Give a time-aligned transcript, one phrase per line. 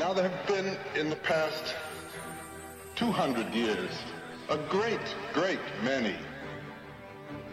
[0.00, 1.74] Now there have been in the past
[2.96, 3.90] 200 years
[4.48, 6.16] a great, great many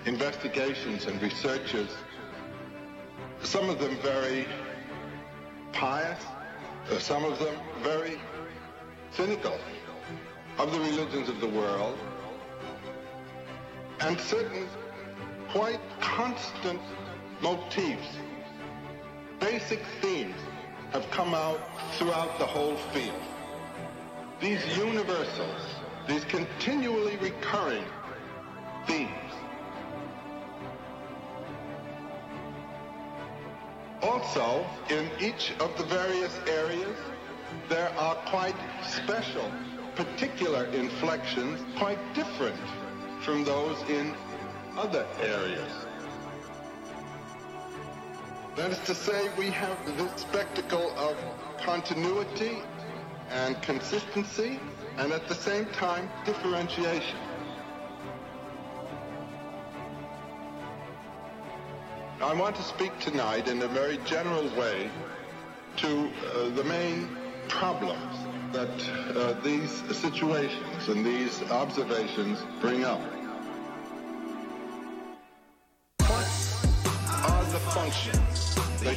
[0.05, 1.89] investigations and researches,
[3.43, 4.47] some of them very
[5.73, 6.23] pious,
[6.89, 8.17] uh, some of them very
[9.11, 9.59] cynical
[10.57, 11.97] of the religions of the world,
[13.99, 14.69] and certain
[15.49, 16.79] quite constant
[17.41, 18.07] motifs,
[19.41, 20.37] basic themes
[20.91, 21.59] have come out
[21.93, 23.21] throughout the whole field.
[24.39, 25.61] These universals,
[26.07, 27.83] these continually recurring
[28.85, 29.11] themes.
[34.01, 36.97] Also, in each of the various areas,
[37.67, 39.51] there are quite special,
[39.95, 42.59] particular inflections, quite different
[43.21, 44.13] from those in
[44.77, 45.86] other areas.
[48.57, 51.15] That is to say, we have the spectacle of
[51.59, 52.57] continuity
[53.29, 54.59] and consistency,
[54.97, 57.19] and at the same time, differentiation.
[62.19, 64.89] I want to speak tonight in a very general way
[65.75, 67.15] to uh, the main
[67.49, 68.17] problems
[68.53, 73.01] that uh, these situations and these observations bring up.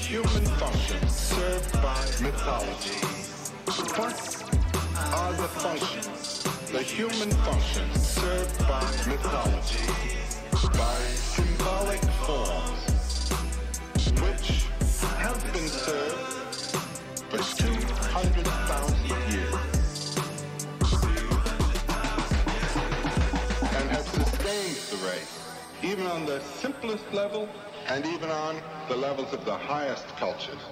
[0.01, 3.01] Human functions served by mythology?
[4.01, 4.17] What
[4.97, 9.87] are the functions, the human functions served by mythology?
[10.73, 10.97] By
[11.35, 13.31] symbolic forms,
[14.25, 14.65] which
[15.19, 16.77] have been served
[17.29, 20.17] for 200,000 years
[23.77, 25.39] and have sustained the race,
[25.83, 27.49] even on the simplest level
[27.89, 28.57] and even on
[28.91, 30.65] the levels of the highest cultures.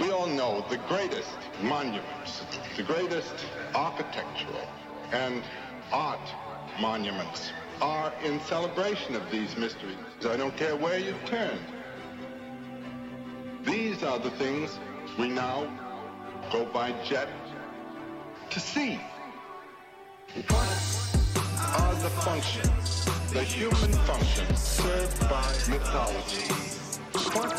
[0.00, 2.40] We all know the greatest monuments,
[2.78, 3.34] the greatest
[3.74, 4.66] architectural
[5.12, 5.42] and
[5.92, 6.26] art
[6.80, 7.52] monuments
[7.82, 9.98] are in celebration of these mysteries.
[10.26, 11.58] I don't care where you turn.
[13.64, 14.78] These are the things
[15.18, 15.68] we now
[16.50, 17.28] go by jet
[18.48, 18.98] to see.
[20.48, 21.06] What
[21.76, 26.71] are the functions, the human functions served by mythology?
[27.12, 27.52] What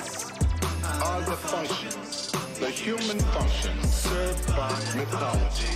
[1.03, 5.75] are the functions, the human functions served by mythology?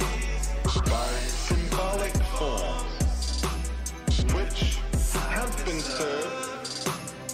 [0.89, 3.43] By symbolic forms,
[4.33, 4.79] which
[5.29, 6.67] have been served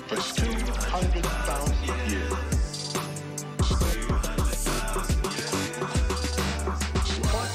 [0.08, 2.94] for 200,000 years.
[7.32, 7.52] What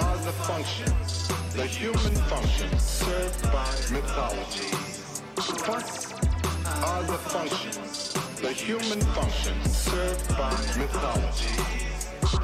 [0.00, 4.70] are the functions, the human functions served by mythology?
[5.66, 6.11] What
[6.92, 11.56] are the functions, the human functions served by mythology?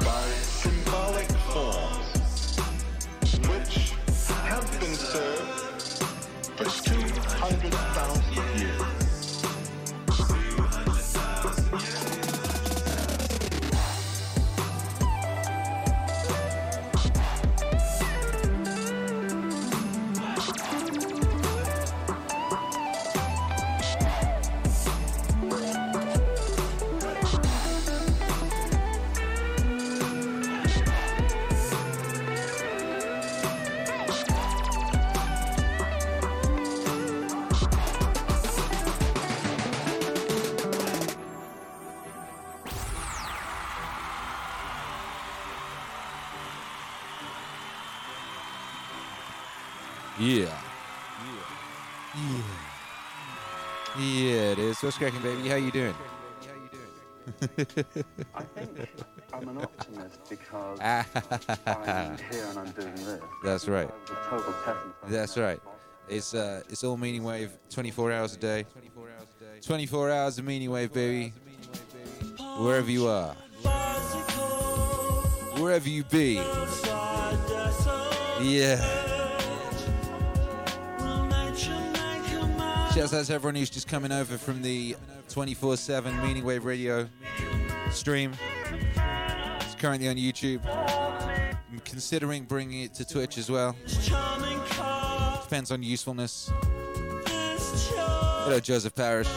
[0.03, 2.57] By symbolic forms,
[3.47, 3.93] which
[4.49, 6.03] have been served
[6.57, 8.88] for 200,000 years.
[50.19, 50.45] Yeah.
[50.45, 50.51] Yeah.
[52.17, 52.41] Yeah,
[53.97, 54.81] Yeah, it is.
[54.81, 55.47] What's cracking, baby?
[55.47, 55.95] How you doing?
[58.35, 58.89] I think
[59.31, 63.21] I'm an optimist because I'm here and I'm doing this.
[63.43, 63.87] That's right.
[63.87, 64.53] A total.
[65.07, 65.59] That's right.
[66.09, 68.65] It's uh, it's all meaning wave, 24 hours a day.
[69.61, 71.33] 24 hours of meaning wave, baby.
[72.57, 73.33] Wherever you are,
[75.59, 76.41] wherever you be.
[78.41, 79.08] Yeah.
[82.93, 84.95] Shouts out to everyone who's just coming over from the
[85.29, 87.07] 24/7 Meaning Wave Radio
[87.91, 88.33] stream.
[89.61, 90.65] It's currently on YouTube.
[90.65, 93.75] I'm considering bringing it to Twitch as well.
[95.43, 96.51] Depends on usefulness.
[97.27, 99.29] Hello, Joseph Parrish.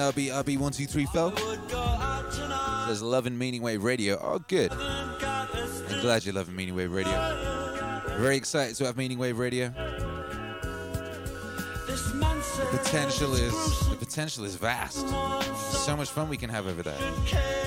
[0.00, 1.30] Good morning, RB, RB123 Phil.
[2.86, 4.18] There's Love and Meaning Wave Radio.
[4.22, 4.72] Oh, good.
[4.72, 8.06] I'm glad you're loving Meaning Wave Radio.
[8.16, 9.68] Very excited to have Meaning Wave Radio.
[12.16, 15.06] The potential is the potential is vast.
[15.84, 17.59] So much fun we can have over there.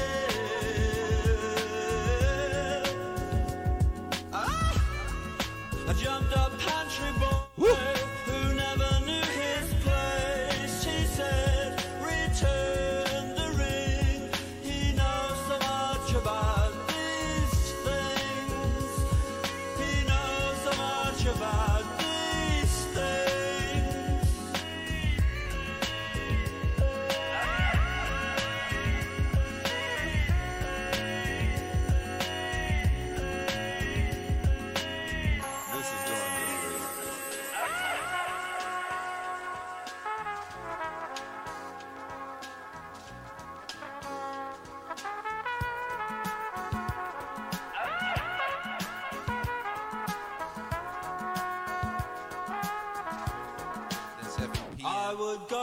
[55.34, 55.63] Would go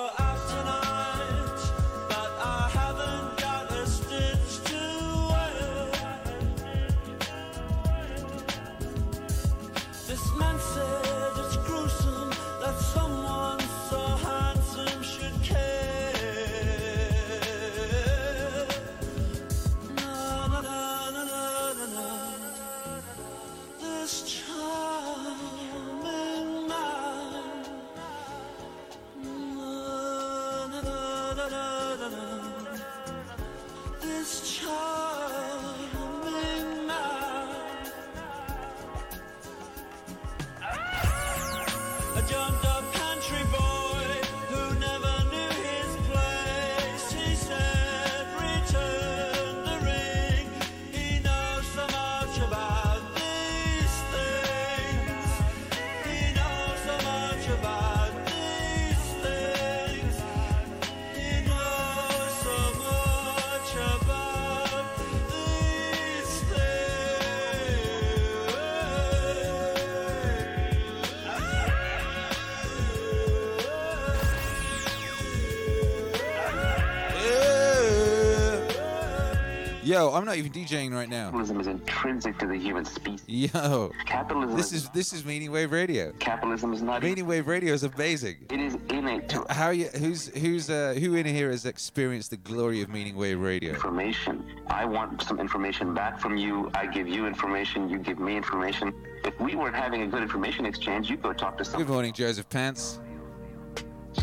[79.91, 81.25] Yo, I'm not even DJing right now.
[81.25, 83.25] Capitalism is intrinsic to the human species.
[83.53, 86.13] Yo, Capitalism this is this is Meaning Wave Radio.
[86.21, 88.37] capitalism is not Meaning Wave Radio is amazing.
[88.51, 89.87] it is innate to How you?
[89.87, 93.73] Who's who's uh, who in here has experienced the glory of Meaning Wave Radio?
[93.75, 94.61] information.
[94.69, 96.71] I want some information back from you.
[96.73, 97.89] I give you information.
[97.89, 98.95] You give me information.
[99.25, 101.85] If we weren't having a good information exchange, you go talk to someone.
[101.85, 103.01] Good morning, Joseph Pants.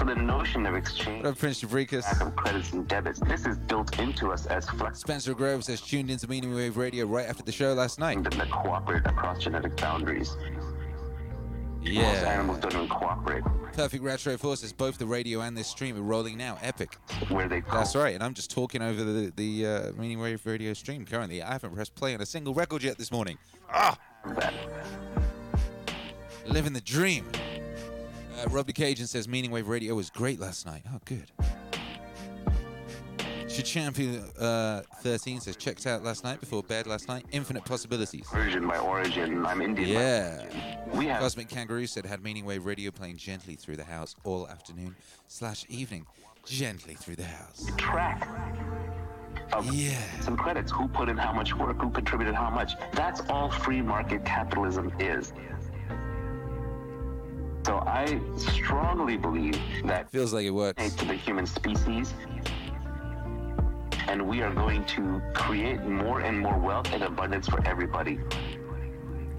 [0.07, 2.25] The notion of exchange What up, Prince Jabrikas?
[2.25, 6.09] of credits and debits, this is built into us as flexible Spencer Groves has tuned
[6.09, 8.15] into Meaning Wave Radio right after the show last night.
[8.15, 10.38] And that cooperate across genetic boundaries.
[11.81, 12.12] Most Yeah.
[12.25, 13.44] animals don't even cooperate.
[13.74, 16.57] Perfect Retro Forces, both the radio and this stream are rolling now.
[16.62, 16.98] Epic.
[17.27, 20.72] Where they That's right, and I'm just talking over the the uh, Meaning Wave Radio
[20.74, 21.41] stream currently.
[21.43, 23.38] I haven't pressed play on a single record yet this morning.
[23.74, 23.98] Ah,
[26.46, 27.25] living the dream.
[28.38, 30.84] Uh, Rob the Cajun says Meaning Wave Radio was great last night.
[30.94, 31.32] Oh, good.
[33.63, 37.25] Champion uh, 13 says checked out last night before bed last night.
[37.32, 38.25] Infinite possibilities.
[38.32, 39.46] Persian by origin.
[39.46, 39.89] I'm Indian.
[39.89, 40.41] Yeah.
[40.41, 40.62] origin.
[40.94, 44.48] We have Cosmic Kangaroo said had Meaning Wave Radio playing gently through the house all
[44.48, 44.96] afternoon
[45.27, 46.06] slash evening.
[46.46, 47.65] Gently through the house.
[47.77, 48.27] track
[49.53, 49.98] of Yeah.
[50.22, 50.72] some credits.
[50.72, 51.77] Who put in how much work?
[51.82, 52.74] Who contributed how much?
[52.94, 55.34] That's all free market capitalism is.
[57.67, 60.95] So I strongly believe that Feels like it works.
[60.95, 62.13] to the human species,
[64.07, 68.19] and we are going to create more and more wealth and abundance for everybody.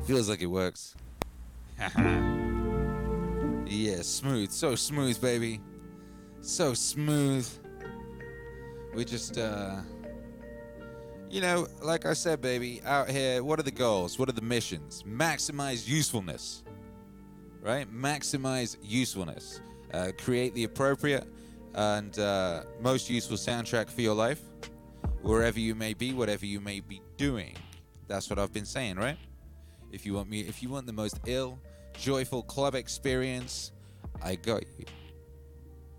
[0.05, 0.95] Feels like it works.
[3.67, 4.51] yeah, smooth.
[4.51, 5.63] So smooth, baby.
[6.43, 7.49] So smooth.
[8.95, 9.77] We just, uh,
[11.31, 14.19] you know, like I said, baby, out here, what are the goals?
[14.19, 15.03] What are the missions?
[15.09, 16.63] Maximize usefulness,
[17.63, 17.93] right?
[17.93, 19.61] Maximize usefulness.
[19.93, 21.27] Uh, create the appropriate
[21.75, 24.41] and uh, most useful soundtrack for your life,
[25.23, 27.55] wherever you may be, whatever you may be doing.
[28.07, 29.17] That's what I've been saying, right?
[29.93, 31.59] If you want me, if you want the most ill,
[31.99, 33.73] joyful club experience,
[34.23, 34.85] I got you.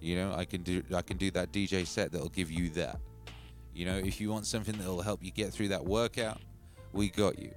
[0.02, 3.00] You know, I can do I can do that DJ set that'll give you that.
[3.74, 6.40] You know, if you want something that'll help you get through that workout,
[6.94, 7.52] we got you.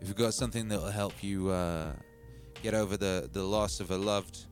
[0.00, 1.92] If you've got something that'll help you uh,
[2.62, 4.46] get over the the loss of a loved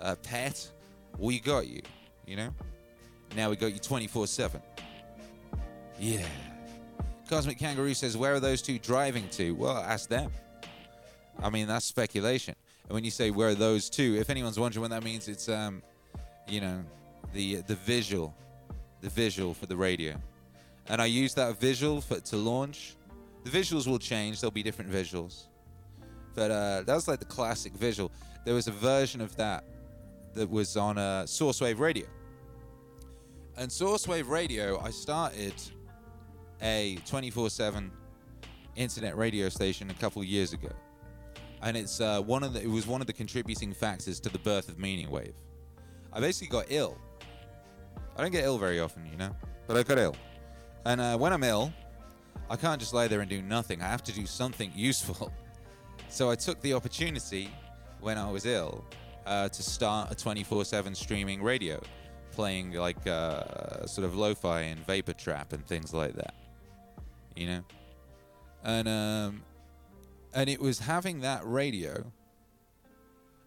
[0.00, 0.70] uh, pet,
[1.18, 1.82] we got you.
[2.26, 2.54] You know.
[3.34, 4.62] Now we got you 24/7.
[5.98, 6.24] Yeah.
[7.28, 10.30] Cosmic Kangaroo says, "Where are those two driving to?" Well, ask them.
[11.42, 12.54] I mean, that's speculation.
[12.84, 15.48] And when you say where are those two, if anyone's wondering what that means, it's
[15.48, 15.82] um,
[16.48, 16.84] you know,
[17.32, 18.34] the the visual,
[19.00, 20.14] the visual for the radio.
[20.88, 22.94] And I use that visual for to launch.
[23.44, 24.40] The visuals will change.
[24.40, 25.46] There'll be different visuals.
[26.36, 28.12] But uh, that was like the classic visual.
[28.44, 29.64] There was a version of that
[30.34, 32.06] that was on uh, Sourcewave Radio.
[33.56, 35.54] And Sourcewave Radio, I started
[36.60, 37.90] a 24/7
[38.76, 40.68] internet radio station a couple years ago,
[41.62, 44.38] and it's uh, one of the it was one of the contributing factors to the
[44.38, 45.34] birth of Meaning Wave.
[46.12, 46.98] I basically got ill.
[48.14, 49.34] I don't get ill very often, you know,
[49.66, 50.16] but I got ill,
[50.84, 51.72] and uh, when I'm ill,
[52.50, 53.80] I can't just lie there and do nothing.
[53.80, 55.32] I have to do something useful.
[56.08, 57.50] So I took the opportunity
[58.00, 58.84] when I was ill
[59.26, 61.80] uh, to start a 24/7 streaming radio,
[62.32, 66.34] playing like uh, sort of lo-fi and vapor trap and things like that.
[67.34, 67.64] You know,
[68.64, 69.42] and um,
[70.32, 72.04] and it was having that radio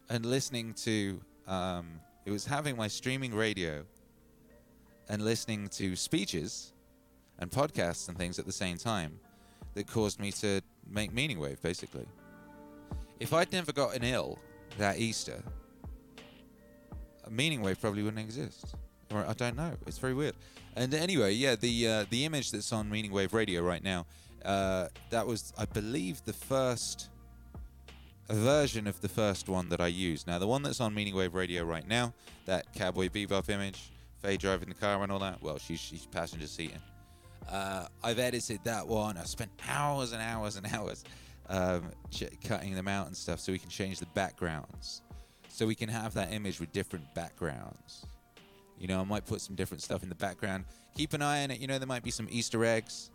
[0.10, 3.84] and listening to um, it was having my streaming radio
[5.08, 6.74] and listening to speeches
[7.40, 9.20] and podcasts and things at the same time
[9.74, 12.06] that caused me to make Meaning Wave basically.
[13.20, 14.40] If I'd never gotten ill
[14.78, 15.44] that Easter,
[17.30, 18.76] Meaning Wave probably wouldn't exist.
[19.12, 19.74] Or I don't know.
[19.88, 20.36] It's very weird.
[20.76, 24.06] And anyway, yeah, the uh, the image that's on Meaning Wave Radio right now,
[24.46, 27.10] uh, that was, I believe, the first
[28.30, 30.28] version of the first one that I used.
[30.28, 32.14] Now, the one that's on Meaning Wave Radio right now,
[32.46, 35.42] that Cowboy Bebop image, Faye driving the car and all that.
[35.42, 36.82] Well, she's she's passenger seating.
[37.50, 39.18] Uh, I've edited that one.
[39.18, 41.04] I spent hours and hours and hours
[41.50, 45.02] um, ch- cutting them out and stuff so we can change the backgrounds.
[45.48, 48.06] So we can have that image with different backgrounds.
[48.80, 50.64] You know, I might put some different stuff in the background.
[50.96, 51.60] Keep an eye on it.
[51.60, 53.12] You know, there might be some Easter eggs.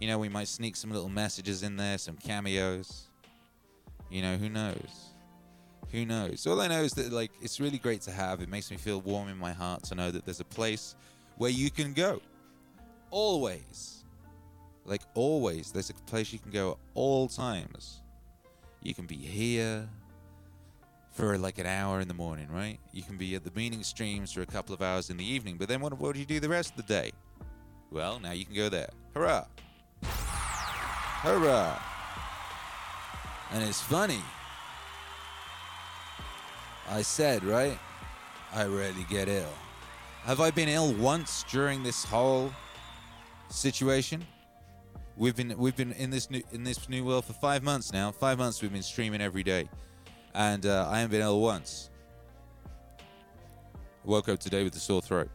[0.00, 3.08] You know, we might sneak some little messages in there, some cameos.
[4.10, 5.12] You know, who knows?
[5.90, 6.46] Who knows?
[6.46, 8.40] All I know is that, like, it's really great to have.
[8.40, 10.94] It makes me feel warm in my heart to know that there's a place
[11.36, 12.20] where you can go.
[13.10, 13.97] Always.
[14.88, 15.70] Like, always.
[15.70, 18.00] There's a place you can go at all times.
[18.82, 19.88] You can be here
[21.12, 22.78] for like an hour in the morning, right?
[22.92, 25.56] You can be at the meaning streams for a couple of hours in the evening,
[25.58, 27.12] but then what, what do you do the rest of the day?
[27.90, 28.90] Well, now you can go there.
[29.14, 29.46] Hurrah!
[30.02, 31.82] Hurrah!
[33.50, 34.22] And it's funny.
[36.88, 37.78] I said, right?
[38.54, 39.52] I rarely get ill.
[40.22, 42.52] Have I been ill once during this whole
[43.48, 44.24] situation?
[45.18, 48.12] We've been we've been in this new in this new world for five months now.
[48.12, 49.68] Five months we've been streaming every day,
[50.32, 51.90] and uh, I haven't been ill once.
[54.04, 55.28] Woke up today with a sore throat.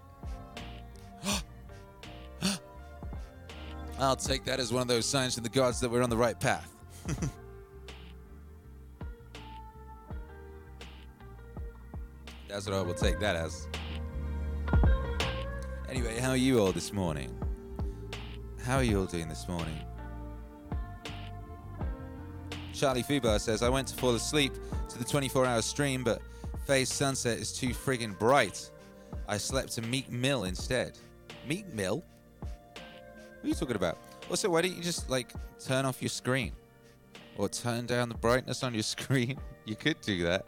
[4.00, 6.16] I'll take that as one of those signs from the gods that we're on the
[6.16, 6.74] right path.
[12.48, 13.68] That's what I will take that as.
[15.90, 17.38] Anyway, how are you all this morning?
[18.64, 19.78] How are you all doing this morning?
[22.74, 24.54] Charlie Fubar says, I went to fall asleep
[24.88, 26.22] to the 24 hour stream, but
[26.66, 28.72] Faye's sunset is too friggin' bright.
[29.28, 30.98] I slept to Meek Mill instead.
[31.46, 32.06] Meek Mill?
[32.40, 32.82] What
[33.44, 33.98] are you talking about?
[34.30, 36.54] Also, why don't you just like turn off your screen?
[37.38, 39.38] Or turn down the brightness on your screen?
[39.66, 40.46] You could do that.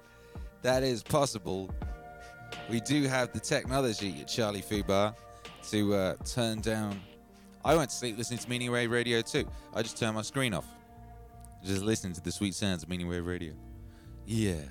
[0.62, 1.70] That is possible.
[2.70, 5.14] We do have the technology at Charlie Fubar
[5.70, 7.02] to uh, turn down.
[7.66, 9.48] I went to sleep listening to Meaning Wave Radio too.
[9.74, 10.68] I just turned my screen off.
[11.66, 13.54] Just listening to the sweet sounds of Meaning Wave Radio.
[14.28, 14.62] Yeah.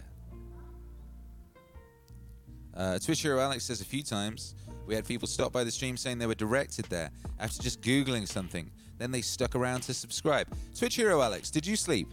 [2.72, 4.54] Uh, Twitch hero Alex says a few times
[4.86, 7.10] we had people stop by the stream saying they were directed there
[7.40, 8.70] after just Googling something.
[8.96, 10.46] Then they stuck around to subscribe.
[10.78, 12.08] Twitch hero Alex, did you sleep?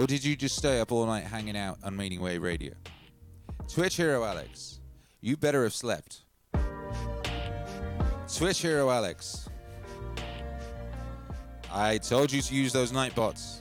[0.00, 2.74] Or did you just stay up all night hanging out on Meaning Wave Radio?
[3.72, 4.80] Twitch hero Alex,
[5.20, 6.24] you better have slept.
[8.34, 9.48] Twitch hero Alex,
[11.70, 13.60] I told you to use those Nightbots.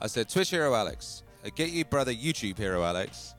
[0.00, 3.34] I said, Twitch hero Alex, uh, get your brother YouTube hero Alex,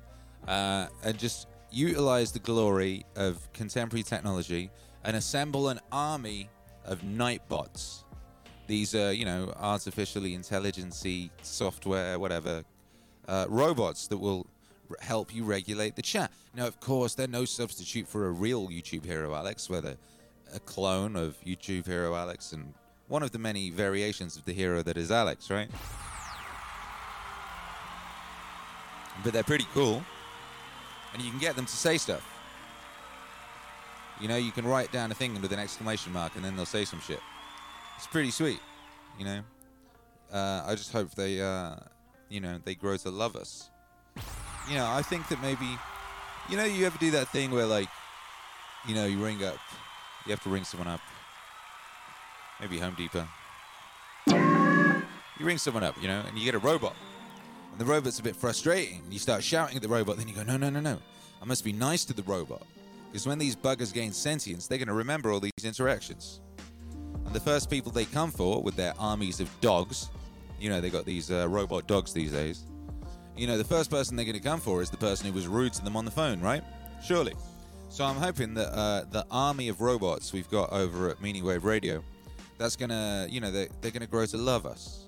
[0.48, 4.70] uh, and just utilize the glory of contemporary technology
[5.04, 6.50] and assemble an army
[6.84, 8.04] of Nightbots.
[8.68, 12.64] These are, you know, artificially intelligency software, whatever,
[13.30, 14.48] uh, robots that will
[15.00, 16.32] help you regulate the chat.
[16.54, 19.96] Now, of course, they're no substitute for a real YouTube hero Alex, whether
[20.54, 22.74] a clone of YouTube hero Alex and
[23.08, 25.70] one of the many variations of the hero that is Alex, right?
[29.24, 30.04] But they're pretty cool.
[31.14, 32.26] And you can get them to say stuff.
[34.20, 36.66] You know, you can write down a thing with an exclamation mark and then they'll
[36.66, 37.20] say some shit.
[37.96, 38.60] It's pretty sweet,
[39.18, 39.42] you know.
[40.32, 41.76] Uh, I just hope they uh,
[42.30, 43.70] you know, they grow to love us.
[44.70, 45.66] You know, I think that maybe,
[46.50, 47.88] you know, you ever do that thing where like,
[48.88, 49.58] you know, you ring up,
[50.26, 51.02] you have to ring someone up,
[52.60, 53.28] maybe Home Depot.
[54.28, 56.96] You ring someone up, you know, and you get a robot.
[57.72, 59.04] And the robot's a bit frustrating.
[59.10, 60.98] You start shouting at the robot, then you go, no, no, no, no.
[61.42, 62.64] I must be nice to the robot.
[63.12, 66.42] Because when these buggers gain sentience, they're going to remember all these interactions.
[67.26, 70.10] And the first people they come for with their armies of dogs,
[70.60, 72.64] you know, they got these uh, robot dogs these days.
[73.36, 75.48] You know, the first person they're going to come for is the person who was
[75.48, 76.64] rude to them on the phone, right?
[77.04, 77.34] Surely.
[77.90, 81.64] So I'm hoping that uh, the army of robots we've got over at Meaning Wave
[81.64, 82.04] Radio,
[82.58, 85.06] that's to, you know, they're, they're to grow to love us.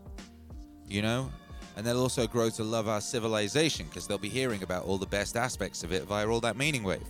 [0.87, 1.31] You know?
[1.75, 5.05] And they'll also grow to love our civilization because they'll be hearing about all the
[5.05, 7.01] best aspects of it via all that Meaning Wave.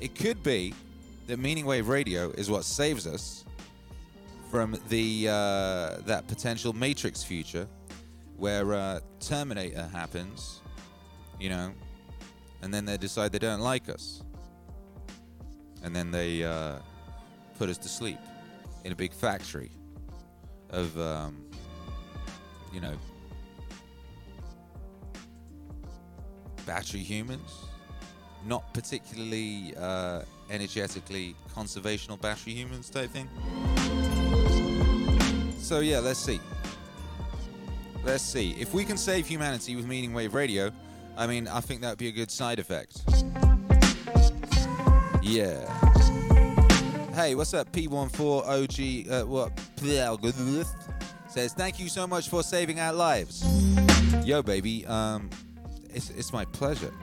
[0.00, 0.74] It could be
[1.26, 3.44] that Meaning Wave Radio is what saves us
[4.50, 7.68] from the uh, that potential Matrix future,
[8.36, 10.60] where uh, Terminator happens,
[11.38, 11.72] you know,
[12.62, 14.24] and then they decide they don't like us,
[15.84, 16.78] and then they uh,
[17.56, 18.18] put us to sleep
[18.84, 19.70] in a big factory
[20.70, 21.44] of, um,
[22.72, 22.94] you know,
[26.66, 27.64] battery humans,
[28.46, 33.28] not particularly uh, energetically conservational battery humans type thing.
[35.58, 36.40] So yeah, let's see.
[38.02, 38.56] Let's see.
[38.58, 40.72] If we can save humanity with Meaning Wave Radio,
[41.16, 43.02] I mean, I think that would be a good side effect.
[45.22, 45.89] Yeah.
[47.20, 49.10] Hey, what's up, P14OG?
[49.10, 49.52] Uh, what?
[51.28, 53.44] Says, thank you so much for saving our lives.
[54.24, 55.28] Yo, baby, um,
[55.92, 56.94] it's, it's my pleasure.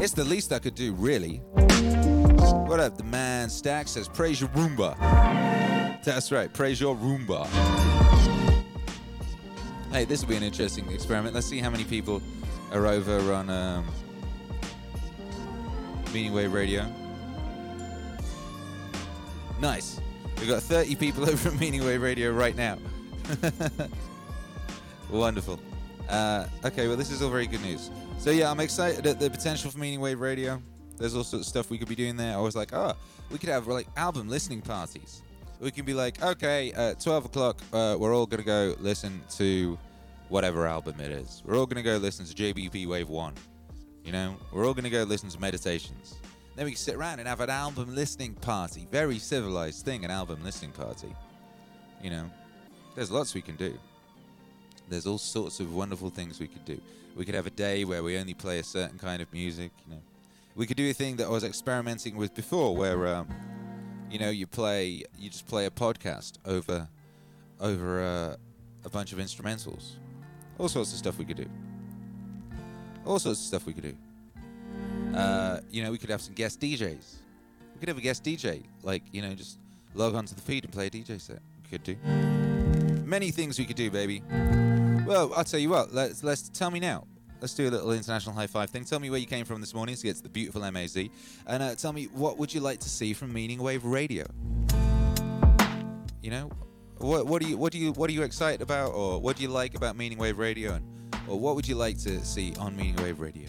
[0.00, 1.38] It's the least I could do, really.
[2.68, 4.96] What up, the man Stack says, praise your Roomba.
[6.04, 7.48] That's right, praise your Roomba.
[9.90, 11.34] Hey, this will be an interesting experiment.
[11.34, 12.22] Let's see how many people
[12.70, 13.86] are over on um,
[16.14, 16.86] Meaning Wave Radio.
[19.60, 20.00] Nice.
[20.38, 22.78] We've got 30 people over at Meaning Wave Radio right now.
[25.10, 25.58] Wonderful.
[26.08, 27.90] Uh, okay, well, this is all very good news.
[28.18, 30.62] So, yeah, I'm excited at the potential for Meaning Wave Radio.
[30.98, 32.34] There's all sorts of stuff we could be doing there.
[32.34, 32.94] I was like, oh,
[33.30, 35.22] we could have like album listening parties.
[35.60, 39.22] We can be like, okay, at 12 o'clock, uh, we're all going to go listen
[39.36, 39.78] to
[40.28, 41.42] whatever album it is.
[41.44, 43.34] We're all going to go listen to JBP Wave 1.
[44.04, 46.16] You know, we're all going to go listen to Meditations.
[46.56, 48.88] Then we can sit around and have an album listening party.
[48.90, 51.14] Very civilized thing, an album listening party.
[52.02, 52.30] You know,
[52.94, 53.78] there's lots we can do.
[54.88, 56.80] There's all sorts of wonderful things we could do.
[57.14, 59.70] We could have a day where we only play a certain kind of music.
[59.86, 60.02] You know,
[60.54, 63.28] we could do a thing that I was experimenting with before, where um,
[64.10, 66.88] you know you play, you just play a podcast over,
[67.60, 68.36] over uh,
[68.84, 69.96] a bunch of instrumentals.
[70.58, 71.50] All sorts of stuff we could do.
[73.04, 73.96] All sorts of stuff we could do.
[75.16, 77.16] Uh, you know, we could have some guest DJs.
[77.74, 79.58] We could have a guest DJ, like you know, just
[79.94, 81.40] log onto the feed and play a DJ set.
[81.62, 81.96] We could do
[83.06, 84.22] many things we could do, baby.
[85.06, 85.94] Well, I'll tell you what.
[85.94, 87.06] Let's let's tell me now.
[87.40, 88.84] Let's do a little international high five thing.
[88.84, 90.96] Tell me where you came from this morning get to the beautiful MAZ,
[91.46, 94.26] and uh, tell me what would you like to see from Meaning Wave Radio.
[96.22, 96.50] You know,
[96.98, 99.42] what what do you what do you what are you excited about, or what do
[99.42, 100.84] you like about Meaning Wave Radio, and
[101.28, 103.48] or what would you like to see on Meaning Wave Radio?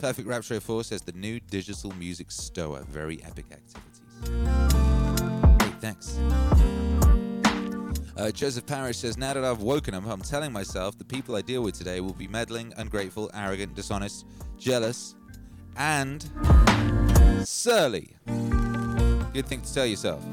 [0.00, 2.84] Perfect Rap Show 4 says the new digital music stoa.
[2.84, 4.00] Very epic activities.
[5.80, 6.18] Thanks.
[8.16, 11.42] Uh, Joseph Parrish says, Now that I've woken up, I'm telling myself the people I
[11.42, 14.24] deal with today will be meddling, ungrateful, arrogant, dishonest,
[14.58, 15.16] jealous,
[15.76, 16.22] and
[17.44, 18.16] surly.
[19.34, 20.24] Good thing to tell yourself.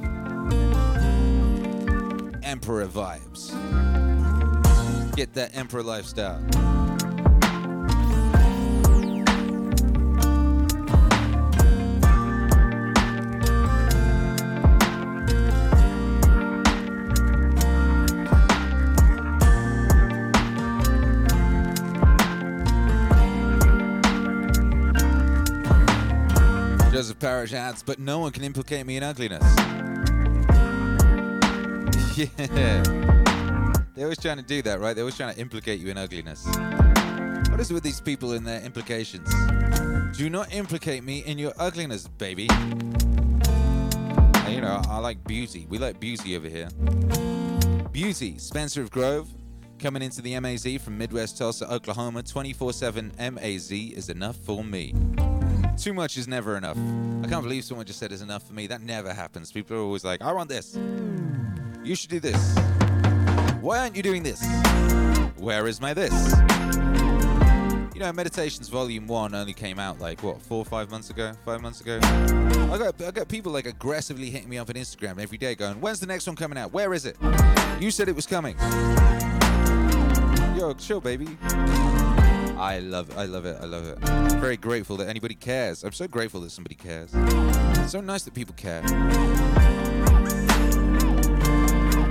[2.41, 3.53] Emperor vibes.
[5.17, 6.41] Get that emperor lifestyle.
[27.17, 29.41] Joseph Parrish adds, but no one can implicate me in ugliness.
[32.37, 32.83] yeah.
[33.95, 34.93] They're always trying to do that, right?
[34.93, 36.45] They're always trying to implicate you in ugliness.
[37.49, 39.33] What is it with these people and their implications?
[40.15, 42.43] Do not implicate me in your ugliness, baby.
[44.47, 45.65] You know, I like beauty.
[45.67, 46.69] We like beauty over here.
[47.91, 49.27] Beauty, Spencer of Grove,
[49.79, 52.21] coming into the MAZ from Midwest Tulsa, Oklahoma.
[52.21, 54.93] 24 7 MAZ is enough for me.
[55.77, 56.75] Too much is never enough.
[57.23, 58.65] I can't believe someone just said it's enough for me.
[58.65, 59.51] That never happens.
[59.51, 60.75] People are always like, I want this.
[61.83, 62.57] You should do this.
[63.61, 64.43] Why aren't you doing this?
[65.37, 66.11] Where is my this?
[67.93, 71.31] You know, Meditations Volume 1 only came out like, what, four five months ago?
[71.45, 71.99] Five months ago?
[72.03, 75.79] I got, I got people like aggressively hitting me up on Instagram every day going,
[75.79, 76.73] when's the next one coming out?
[76.73, 77.17] Where is it?
[77.79, 78.57] You said it was coming.
[80.57, 81.37] Yo, chill, baby.
[82.59, 83.57] I love I love it.
[83.61, 84.09] I love it.
[84.09, 85.83] I'm very grateful that anybody cares.
[85.83, 87.11] I'm so grateful that somebody cares.
[87.13, 88.81] It's so nice that people care.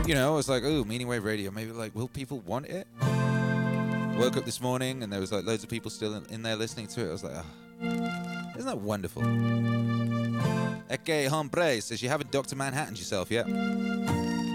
[0.06, 1.50] You know, I was like, oh, Meaning Wave Radio.
[1.50, 2.86] Maybe like, will people want it?
[4.18, 6.54] Woke up this morning and there was like loads of people still in, in there
[6.54, 7.08] listening to it.
[7.08, 9.22] I was like, oh, isn't that wonderful?
[10.92, 12.54] Eke Hombre says you haven't Dr.
[12.54, 13.46] Manhattan yourself yet.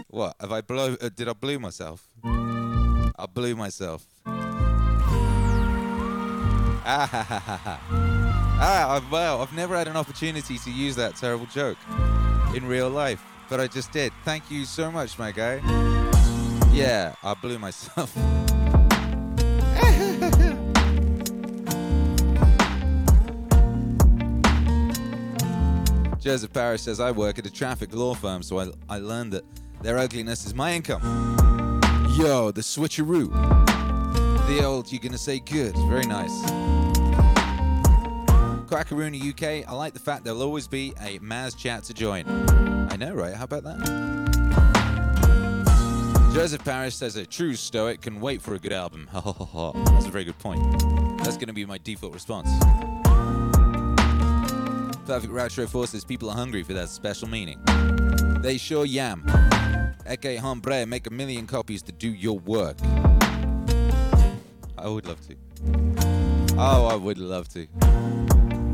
[0.07, 0.35] What?
[0.39, 0.95] Have I blow?
[1.01, 2.09] Uh, did I blew myself?
[2.23, 4.05] I blew myself.
[8.63, 11.79] Ah, well, I've never had an opportunity to use that terrible joke
[12.55, 14.13] in real life, but I just did.
[14.23, 15.55] Thank you so much, my guy.
[16.71, 18.15] Yeah, I blew myself.
[26.19, 29.43] Joseph Parrish says, I work at a traffic law firm, so I, I learned that
[29.81, 31.01] their ugliness is my income.
[32.15, 33.70] Yo, the switcheroo.
[34.51, 35.77] The old, you're gonna say good.
[35.87, 36.41] Very nice.
[38.67, 42.25] Quackaroony UK, I like the fact there'll always be a Maz chat to join.
[42.91, 43.33] I know, right?
[43.33, 43.79] How about that?
[46.33, 49.07] Joseph Parrish says a true stoic can wait for a good album.
[49.13, 50.61] That's a very good point.
[51.19, 52.49] That's going to be my default response.
[55.05, 57.57] Perfect Retro Forces, people are hungry for that special meaning.
[58.41, 59.23] They sure yam.
[60.11, 62.75] Eke Hombre, make a million copies to do your work.
[64.81, 65.35] I would love to.
[66.57, 67.67] Oh, I would love to.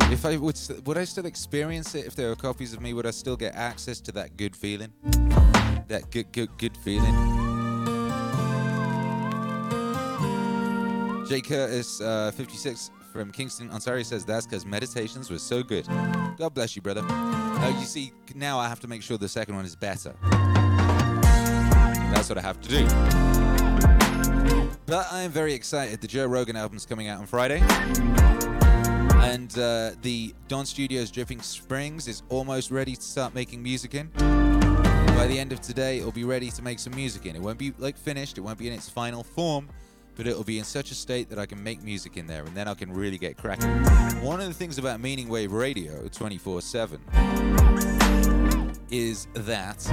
[0.09, 2.93] If I would, would I still experience it if there were copies of me?
[2.93, 4.93] Would I still get access to that good feeling?
[5.89, 7.13] That good, good, good feeling.
[11.27, 15.85] Jay Curtis, uh, 56 from Kingston, Ontario says that's because meditations were so good.
[16.37, 17.03] God bless you, brother.
[17.03, 20.15] Uh, you see, now I have to make sure the second one is better.
[22.13, 23.46] That's what I have to do.
[24.85, 25.99] But I am very excited.
[26.01, 27.61] The Joe Rogan album's coming out on Friday.
[29.21, 34.07] And uh, the Don Studios Dripping Springs is almost ready to start making music in.
[34.15, 37.35] By the end of today, it'll be ready to make some music in.
[37.35, 39.67] It won't be like finished, it won't be in its final form,
[40.15, 42.55] but it'll be in such a state that I can make music in there and
[42.55, 43.69] then I can really get cracking.
[44.23, 47.01] One of the things about Meaning Wave Radio 24 7
[48.89, 49.85] is that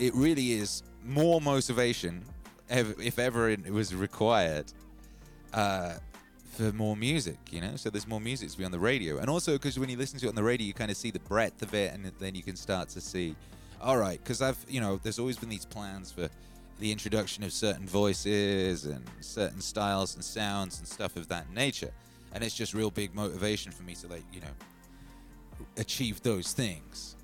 [0.00, 2.24] it really is more motivation,
[2.70, 4.72] if ever it was required,
[5.52, 5.94] uh,
[6.58, 7.76] for more music, you know?
[7.76, 9.18] So there's more music to be on the radio.
[9.18, 11.10] And also because when you listen to it on the radio, you kind of see
[11.10, 13.36] the breadth of it and then you can start to see,
[13.80, 16.28] all right, because I've, you know, there's always been these plans for
[16.80, 21.92] the introduction of certain voices and certain styles and sounds and stuff of that nature.
[22.32, 27.16] And it's just real big motivation for me to, like, you know, achieve those things.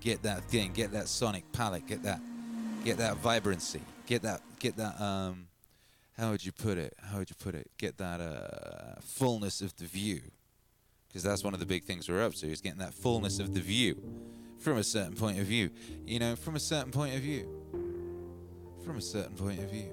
[0.00, 2.20] Get that thing, get that sonic palette, get that
[2.84, 5.48] get that vibrancy, get that get that um
[6.16, 6.94] how would you put it?
[7.10, 7.70] How would you put it?
[7.76, 10.22] Get that uh fullness of the view.
[11.08, 13.54] Because that's one of the big things we're up to is getting that fullness of
[13.54, 13.96] the view
[14.58, 15.70] from a certain point of view.
[16.06, 17.48] You know, from a certain point of view.
[18.84, 19.90] From a certain point of view.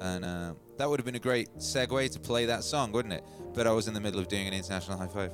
[0.00, 3.24] And uh, that would have been a great segue to play that song, wouldn't it?
[3.54, 5.32] But I was in the middle of doing an international high five.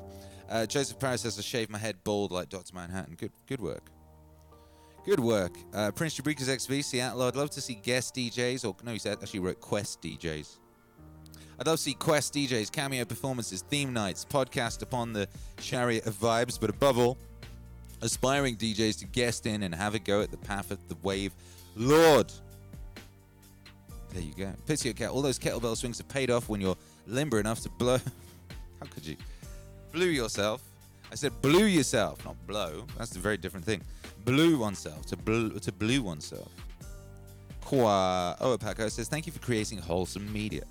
[0.48, 2.74] Uh, Joseph Paris says, I shaved my head bald like Dr.
[2.74, 3.14] Manhattan.
[3.14, 3.84] Good, good work.
[5.04, 5.52] Good work.
[5.72, 7.22] Uh, Prince Jabrika's XV, Seattle.
[7.22, 10.58] I'd love to see guest DJs, or no, he said actually wrote Quest DJs.
[11.58, 16.14] I'd love to see Quest DJs, cameo performances, theme nights, podcast upon the chariot of
[16.14, 17.18] vibes, but above all,
[18.02, 21.32] aspiring DJs to guest in and have a go at the path of the wave.
[21.76, 22.32] Lord.
[24.12, 24.52] There you go.
[24.66, 25.10] Pity cat.
[25.10, 27.98] All those kettlebell swings have paid off when you're limber enough to blow.
[28.80, 29.16] How could you?
[29.92, 30.62] Blew yourself.
[31.12, 32.86] I said blew yourself, not blow.
[32.96, 33.82] That's a very different thing.
[34.24, 36.50] Blew oneself, to blew, to blew oneself.
[37.60, 40.62] Kwa Oapako says, thank you for creating wholesome media.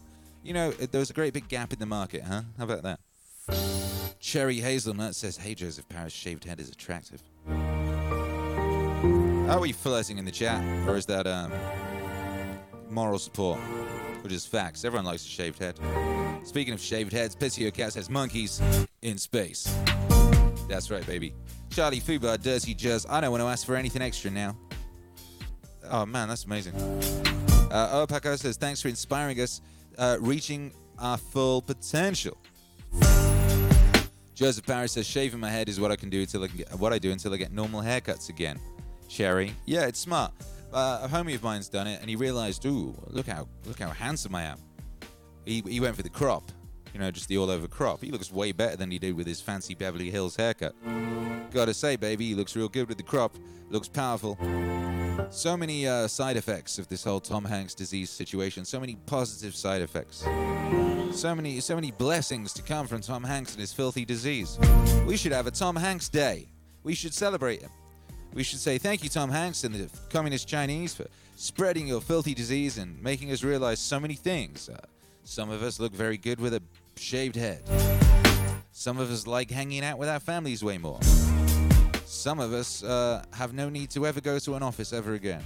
[0.43, 2.41] You know, there was a great big gap in the market, huh?
[2.57, 2.99] How about that?
[4.19, 7.21] Cherry Hazelnut says, hey, Joseph Paris, shaved head is attractive.
[9.49, 10.61] Are we flirting in the chat?
[10.87, 11.51] Or is that um,
[12.89, 13.59] moral support?
[14.23, 14.85] Or just facts?
[14.85, 15.79] Everyone likes a shaved head.
[16.43, 18.61] Speaking of shaved heads, Pissio Cat says monkeys
[19.01, 19.73] in space.
[20.69, 21.33] That's right, baby.
[21.71, 23.05] Charlie Fubar, Dirty Jazz.
[23.09, 24.55] I don't want to ask for anything extra now.
[25.89, 26.75] Oh man, that's amazing.
[27.71, 29.61] Uh, Opako says, thanks for inspiring us,
[29.97, 32.37] uh, reaching our full potential.
[34.35, 36.73] Joseph Parrish says, shaving my head is what I can do until I can get
[36.79, 38.59] what I do until I get normal haircuts again.
[39.07, 40.31] Cherry, yeah, it's smart.
[40.71, 43.89] Uh, a homie of mine's done it, and he realized, ooh, look how look how
[43.89, 44.59] handsome I am.
[45.45, 46.51] He he went for the crop,
[46.93, 48.01] you know, just the all over crop.
[48.01, 50.75] He looks way better than he did with his fancy Beverly Hills haircut.
[51.51, 53.35] Gotta say, baby, he looks real good with the crop.
[53.69, 54.37] Looks powerful.
[55.31, 58.65] So many uh, side effects of this whole Tom Hanks disease situation.
[58.65, 60.25] So many positive side effects.
[61.11, 64.57] So many, so many blessings to come from Tom Hanks and his filthy disease.
[65.05, 66.47] We should have a Tom Hanks Day.
[66.83, 67.69] We should celebrate him.
[68.33, 72.33] We should say thank you, Tom Hanks and the communist Chinese, for spreading your filthy
[72.33, 74.69] disease and making us realize so many things.
[74.69, 74.77] Uh,
[75.23, 76.61] some of us look very good with a
[76.99, 77.61] shaved head.
[78.71, 81.01] Some of us like hanging out with our families way more.
[82.05, 85.43] Some of us uh, have no need to ever go to an office ever again.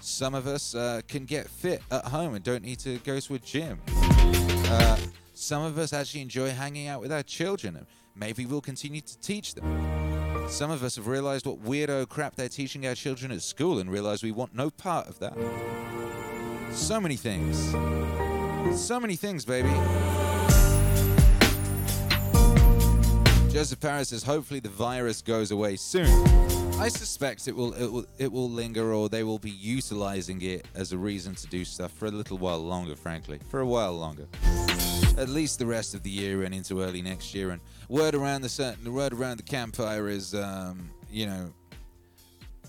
[0.00, 3.34] Some of us uh, can get fit at home and don't need to go to
[3.34, 3.80] a gym.
[3.88, 4.96] Uh,
[5.34, 9.18] some of us actually enjoy hanging out with our children and maybe we'll continue to
[9.20, 10.48] teach them.
[10.48, 13.90] Some of us have realized what weirdo crap they're teaching our children at school and
[13.90, 15.34] realize we want no part of that.
[16.72, 17.70] So many things.
[18.78, 19.70] So many things, baby.
[23.52, 26.08] Joseph Paris says, hopefully the virus goes away soon.
[26.80, 30.66] I suspect it will, it will it will linger or they will be utilizing it
[30.74, 33.40] as a reason to do stuff for a little while longer, frankly.
[33.50, 34.26] For a while longer.
[35.18, 37.50] At least the rest of the year and into early next year.
[37.50, 37.60] And
[37.90, 41.52] word around the certain the word around the campfire is um, you know,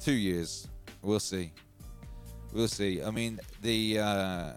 [0.02, 0.68] two years.
[1.02, 1.54] We'll see.
[2.52, 3.02] We'll see.
[3.02, 4.52] I mean, the uh,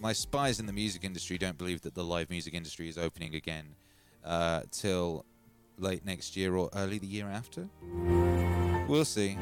[0.00, 3.34] my spies in the music industry don't believe that the live music industry is opening
[3.34, 3.66] again
[4.24, 5.26] uh, till
[5.78, 7.68] late next year or early the year after.
[8.88, 9.36] We'll see.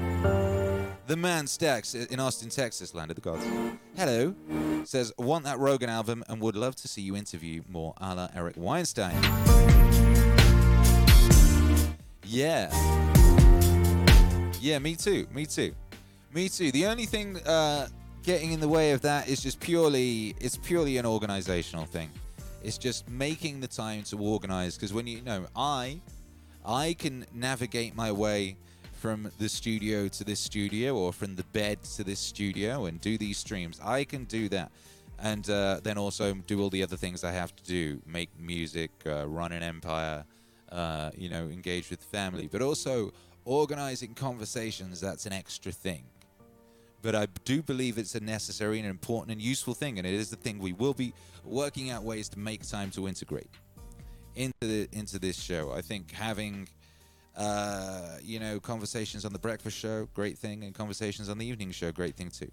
[1.06, 3.44] The man Stacks in Austin, Texas, land of the gods.
[3.96, 4.34] Hello.
[4.84, 8.28] Says, want that Rogan album and would love to see you interview more a la
[8.34, 9.14] Eric Weinstein.
[12.24, 12.70] Yeah.
[14.60, 15.26] Yeah, me too.
[15.32, 15.74] Me too.
[16.32, 16.72] Me too.
[16.72, 17.88] The only thing uh,
[18.22, 22.10] getting in the way of that is just purely, it's purely an organizational thing.
[22.62, 26.00] It's just making the time to organize because when you, you know, I
[26.64, 28.56] I can navigate my way
[28.94, 33.18] from the studio to this studio or from the bed to this studio and do
[33.18, 33.78] these streams.
[33.84, 34.72] I can do that.
[35.18, 38.90] And uh, then also do all the other things I have to do make music,
[39.06, 40.24] uh, run an empire,
[40.72, 43.12] uh, you know, engage with family, but also
[43.44, 45.00] organizing conversations.
[45.00, 46.04] That's an extra thing.
[47.02, 50.30] But I do believe it's a necessary and important and useful thing, and it is
[50.30, 51.12] the thing we will be
[51.44, 53.50] working out ways to make time to integrate
[54.36, 55.72] into the, into this show.
[55.72, 56.68] I think having
[57.36, 61.70] uh, you know conversations on the breakfast show, great thing, and conversations on the evening
[61.72, 62.50] show, great thing too.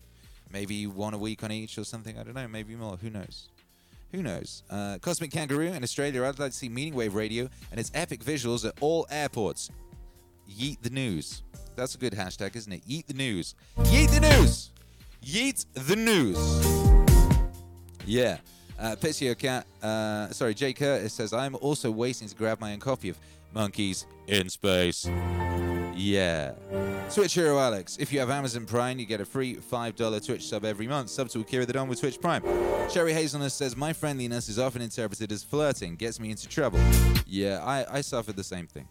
[0.51, 2.17] Maybe one a week on each or something.
[2.17, 2.47] I don't know.
[2.47, 2.97] Maybe more.
[2.97, 3.47] Who knows?
[4.11, 4.63] Who knows?
[4.69, 6.25] Uh, Cosmic Kangaroo in Australia.
[6.25, 9.69] I'd like to see Meaning Wave Radio and its epic visuals at all airports.
[10.49, 11.43] Yeet the news.
[11.77, 12.85] That's a good hashtag, isn't it?
[12.85, 13.55] Yeet the news.
[13.77, 14.71] Yeet the news.
[15.23, 16.37] Yeet the news.
[18.05, 18.37] Yeah.
[18.81, 22.79] Uh, Pizio Cat, uh, sorry, Jay Curtis says, I'm also waiting to grab my own
[22.79, 23.17] copy of
[23.53, 25.07] Monkeys in Space.
[25.93, 26.53] Yeah.
[27.13, 30.65] Twitch Hero Alex, if you have Amazon Prime, you get a free $5 Twitch sub
[30.65, 31.11] every month.
[31.11, 32.41] Sub to Akira the Don with Twitch Prime.
[32.89, 36.79] Cherry Hazelnut says, My friendliness is often interpreted as flirting, gets me into trouble.
[37.27, 38.87] Yeah, I, I suffered the same thing.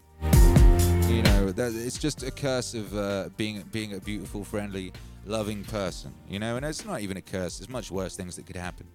[1.09, 4.93] You know, that, it's just a curse of uh, being being a beautiful, friendly,
[5.25, 6.13] loving person.
[6.29, 7.57] You know, and it's not even a curse.
[7.57, 8.87] There's much worse things that could happen.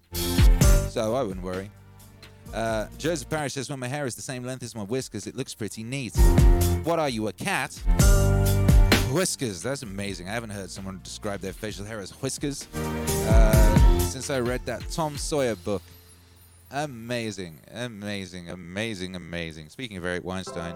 [0.97, 1.71] So I wouldn't worry.
[2.55, 5.37] Uh, Joseph Parrish says, when my hair is the same length as my whiskers, it
[5.37, 6.17] looks pretty neat.
[6.85, 7.75] What are you, a cat?
[9.13, 10.27] Whiskers, that's amazing.
[10.27, 14.89] I haven't heard someone describe their facial hair as whiskers uh, since I read that
[14.91, 15.83] Tom Sawyer book.
[16.71, 19.69] Amazing, amazing, amazing, amazing.
[19.69, 20.75] Speaking of Eric Weinstein,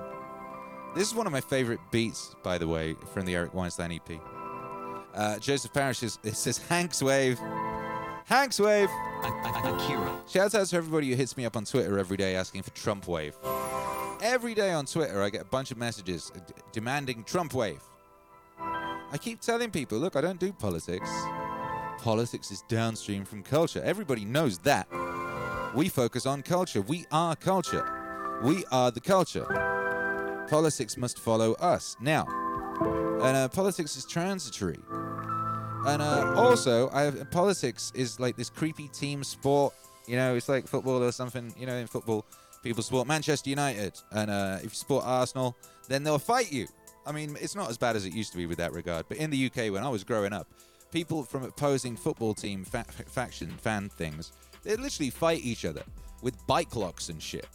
[0.94, 4.20] this is one of my favorite beats, by the way, from the Eric Weinstein EP.
[5.14, 7.38] Uh, Joseph Parrish is, it says Hank's Wave.
[8.26, 8.90] Hank's Wave.
[9.24, 10.20] Akira.
[10.28, 13.06] Shout out to everybody who hits me up on Twitter every day asking for Trump
[13.08, 13.36] Wave.
[14.22, 16.40] Every day on Twitter, I get a bunch of messages d-
[16.72, 17.82] demanding Trump Wave.
[19.12, 21.10] I keep telling people, look, I don't do politics.
[21.98, 23.82] Politics is downstream from culture.
[23.82, 24.88] Everybody knows that.
[25.74, 26.80] We focus on culture.
[26.82, 28.38] We are culture.
[28.42, 29.46] We are the culture.
[30.48, 31.96] Politics must follow us.
[32.00, 32.26] Now,
[33.22, 34.78] and uh, politics is transitory.
[35.86, 39.74] And uh, also, I have, politics is like this creepy team sport.
[40.06, 41.54] You know, it's like football or something.
[41.58, 42.26] You know, in football,
[42.62, 45.56] people support Manchester United, and uh, if you support Arsenal,
[45.88, 46.66] then they'll fight you.
[47.06, 49.06] I mean, it's not as bad as it used to be with that regard.
[49.08, 50.46] But in the UK, when I was growing up,
[50.92, 55.82] people from opposing football team fa- faction fan things, they literally fight each other
[56.20, 57.46] with bike locks and shit.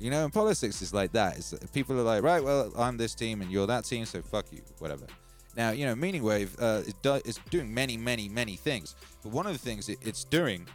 [0.00, 1.38] You know, and politics is like that.
[1.38, 4.46] It's, people are like, right, well, I'm this team and you're that team, so fuck
[4.52, 5.06] you, whatever.
[5.56, 8.94] Now, you know, Meaning Wave uh, is, do- is doing many, many, many things.
[9.22, 10.66] But one of the things it, it's doing,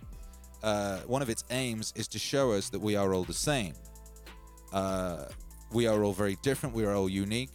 [0.64, 3.74] uh, one of its aims is to show us that we are all the same.
[4.74, 5.26] Uh,
[5.72, 6.74] we are all very different.
[6.74, 7.52] We are all unique,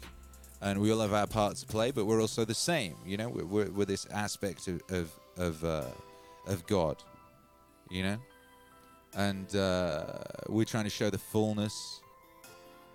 [0.61, 1.91] and we all have our parts to play.
[1.91, 2.95] But we're also the same.
[3.05, 5.85] You know, we're, we're, we're this aspect of of of, uh,
[6.47, 7.03] of God.
[7.91, 8.19] You know,
[9.17, 10.05] and uh,
[10.49, 12.01] we're trying to show the fullness.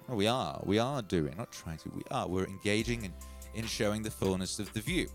[0.07, 0.59] We are.
[0.65, 1.35] We are doing.
[1.37, 1.89] Not trying to.
[1.89, 2.27] We are.
[2.27, 3.13] We're engaging in
[3.55, 5.07] in showing the fullness of the view.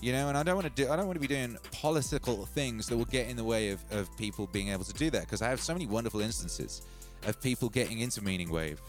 [0.00, 0.90] You know, and I don't want to do.
[0.90, 3.80] I don't want to be doing political things that will get in the way of,
[3.90, 6.82] of people being able to do that because I have so many wonderful instances
[7.26, 8.80] of people getting into Meaning Wave,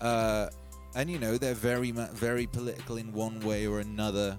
[0.00, 0.48] uh,
[0.96, 4.36] and you know they're very very political in one way or another.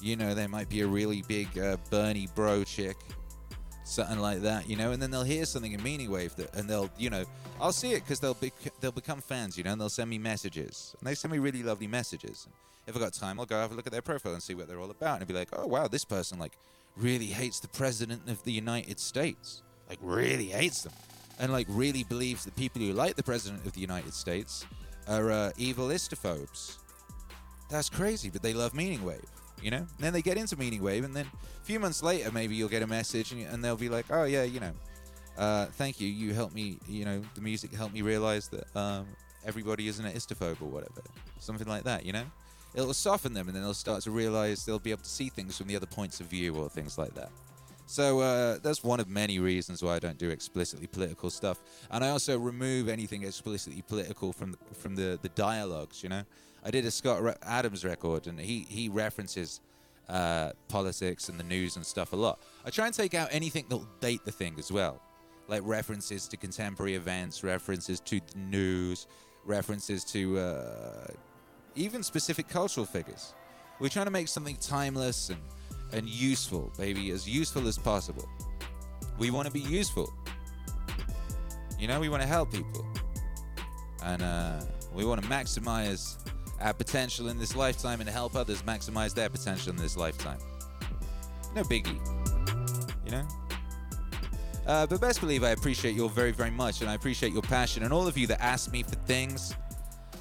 [0.00, 2.96] You know, they might be a really big uh, Bernie bro chick,
[3.90, 4.68] something like that.
[4.68, 7.24] You know, and then they'll hear something in Meaning Wave that, and they'll, you know,
[7.60, 9.58] I'll see it because they'll be they'll become fans.
[9.58, 12.46] You know, and they'll send me messages, and they send me really lovely messages.
[12.46, 12.54] And
[12.86, 14.68] if I got time, I'll go have a look at their profile and see what
[14.68, 16.52] they're all about, and be like, oh wow, this person like
[16.96, 20.92] really hates the president of the United States, like really hates them,
[21.38, 24.66] and like really believes that people who like the president of the United States
[25.08, 26.76] are uh, evil istophobes.
[27.70, 29.24] That's crazy, but they love Meaning Wave,
[29.62, 29.78] you know?
[29.78, 32.68] And then they get into Meaning Wave, and then a few months later, maybe you'll
[32.68, 34.72] get a message, and, and they'll be like, oh, yeah, you know,
[35.38, 36.08] uh, thank you.
[36.08, 39.06] You helped me, you know, the music helped me realize that um,
[39.44, 41.02] everybody isn't an istophobe or whatever.
[41.38, 42.24] Something like that, you know?
[42.74, 45.58] It'll soften them, and then they'll start to realize they'll be able to see things
[45.58, 47.30] from the other points of view or things like that.
[47.86, 51.58] So uh, that's one of many reasons why I don't do explicitly political stuff,
[51.90, 56.00] and I also remove anything explicitly political from from the, the dialogues.
[56.04, 56.22] You know,
[56.64, 59.60] I did a Scott Adams record, and he he references
[60.08, 62.40] uh, politics and the news and stuff a lot.
[62.64, 65.00] I try and take out anything that'll date the thing as well,
[65.48, 69.06] like references to contemporary events, references to the news,
[69.44, 71.06] references to uh,
[71.74, 73.34] even specific cultural figures.
[73.78, 75.40] We're trying to make something timeless and,
[75.92, 78.28] and useful, baby, as useful as possible.
[79.18, 80.12] We want to be useful.
[81.78, 82.86] You know, we want to help people.
[84.02, 84.60] And uh,
[84.94, 86.16] we want to maximize
[86.60, 90.38] our potential in this lifetime and help others maximize their potential in this lifetime.
[91.54, 91.98] No biggie.
[93.04, 93.28] You know?
[94.66, 97.42] Uh, but best believe I appreciate you all very, very much, and I appreciate your
[97.42, 99.54] passion, and all of you that ask me for things.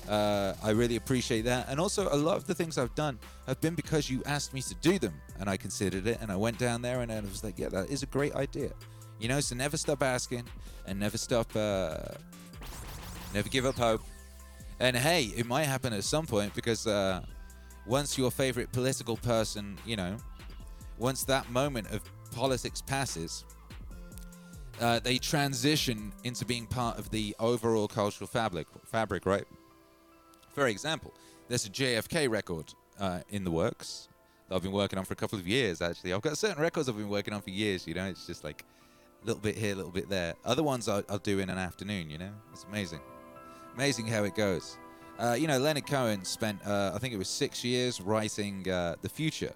[0.08, 1.68] Uh, I really appreciate that.
[1.70, 4.62] And also, a lot of the things I've done have been because you asked me
[4.64, 7.44] to do them, and I considered it, and I went down there, and I was
[7.44, 8.72] like, yeah, that is a great idea.
[9.20, 10.46] You know, so never stop asking,
[10.88, 11.98] and never stop, uh,
[13.36, 14.02] never give up hope.
[14.80, 17.22] And hey, it might happen at some point because uh,
[17.86, 20.16] once your favorite political person, you know,
[20.98, 23.44] once that moment of politics passes,
[24.80, 28.68] uh, they transition into being part of the overall cultural fabric.
[28.86, 29.46] Fabric, right?
[30.54, 31.14] For example,
[31.48, 34.08] there's a JFK record uh, in the works
[34.48, 35.82] that I've been working on for a couple of years.
[35.82, 37.86] Actually, I've got certain records I've been working on for years.
[37.88, 38.64] You know, it's just like
[39.24, 40.36] a little bit here, a little bit there.
[40.46, 42.10] Other ones I'll, I'll do in an afternoon.
[42.10, 43.02] You know, it's amazing,
[43.80, 44.78] amazing how it goes.
[45.18, 48.96] Uh, you know, Leonard Cohen spent, uh, I think it was six years writing uh,
[49.02, 49.54] the future.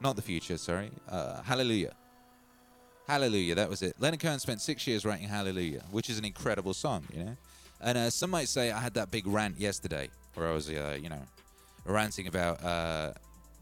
[0.00, 0.90] Not the future, sorry.
[1.08, 1.92] Uh, Hallelujah.
[3.06, 3.94] Hallelujah, that was it.
[4.00, 7.36] Leonard Cohen spent six years writing Hallelujah, which is an incredible song, you know.
[7.80, 11.08] And uh, some might say I had that big rant yesterday, where I was, you
[11.08, 11.22] know,
[11.84, 13.14] ranting about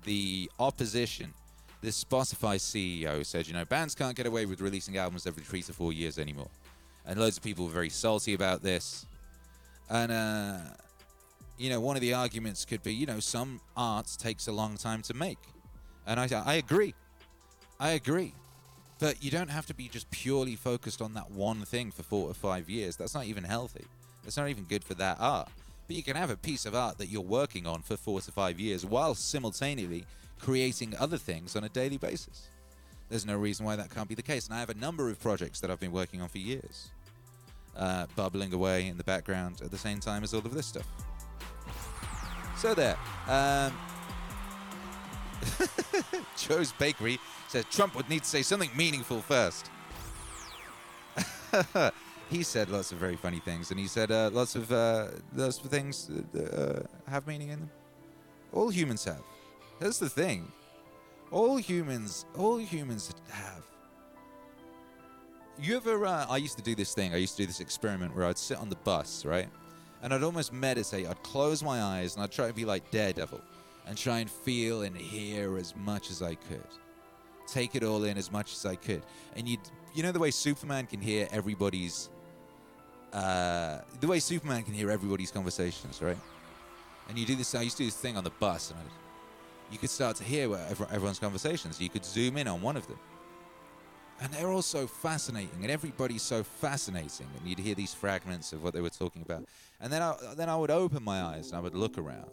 [0.04, 1.34] the opposition.
[1.82, 5.60] This Spotify CEO said, you know, bands can't get away with releasing albums every three
[5.64, 6.48] to four years anymore,
[7.04, 9.05] and loads of people were very salty about this.
[9.88, 10.58] And uh,
[11.58, 14.76] you know, one of the arguments could be, you know, some art takes a long
[14.76, 15.38] time to make,
[16.06, 16.94] and I, I agree,
[17.80, 18.34] I agree.
[18.98, 22.30] But you don't have to be just purely focused on that one thing for four
[22.30, 22.96] or five years.
[22.96, 23.84] That's not even healthy.
[24.22, 25.48] That's not even good for that art.
[25.86, 28.32] But you can have a piece of art that you're working on for four to
[28.32, 30.06] five years while simultaneously
[30.40, 32.48] creating other things on a daily basis.
[33.08, 34.46] There's no reason why that can't be the case.
[34.46, 36.90] And I have a number of projects that I've been working on for years,
[37.76, 40.86] uh, bubbling away in the background at the same time as all of this stuff.
[42.56, 42.96] So there.
[43.28, 43.72] Um,
[46.36, 47.18] Joe's Bakery
[47.48, 49.70] says Trump would need to say something meaningful first.
[52.30, 55.58] he said lots of very funny things, and he said uh, lots of uh, lots
[55.62, 57.70] of things that uh, have meaning in them.
[58.52, 59.22] All humans have.
[59.78, 60.50] That's the thing.
[61.30, 63.62] All humans, all humans have.
[65.58, 66.06] You ever?
[66.06, 67.14] Uh, I used to do this thing.
[67.14, 69.48] I used to do this experiment where I'd sit on the bus, right,
[70.02, 71.06] and I'd almost meditate.
[71.06, 73.40] I'd close my eyes and I'd try to be like Daredevil,
[73.86, 76.66] and try and feel and hear as much as I could
[77.46, 79.02] take it all in as much as I could.
[79.36, 79.58] And you
[79.94, 82.10] you know the way Superman can hear everybody's
[83.12, 86.18] uh, the way Superman can hear everybody's conversations, right?
[87.08, 87.54] And you do this.
[87.54, 88.82] I used to do this thing on the bus, and I,
[89.72, 90.54] you could start to hear
[90.90, 91.80] everyone's conversations.
[91.80, 92.98] You could zoom in on one of them,
[94.20, 97.26] and they're all so fascinating, and everybody's so fascinating.
[97.38, 99.44] And you'd hear these fragments of what they were talking about,
[99.80, 102.30] and then I then I would open my eyes and I would look around,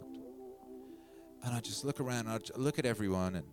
[1.44, 2.26] and I'd just look around.
[2.26, 3.46] And I'd look at everyone, and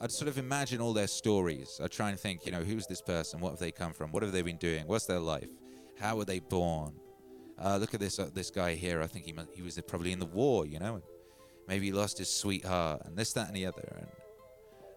[0.00, 1.80] I'd sort of imagine all their stories.
[1.82, 3.40] I'd try and think, you know, who's this person?
[3.40, 4.12] What have they come from?
[4.12, 4.86] What have they been doing?
[4.86, 5.48] What's their life?
[5.98, 6.94] How were they born?
[7.58, 9.00] Uh, look at this uh, this guy here.
[9.02, 11.02] I think he mu- he was probably in the war, you know.
[11.66, 13.96] Maybe he lost his sweetheart, and this, that, and the other.
[13.96, 14.08] And,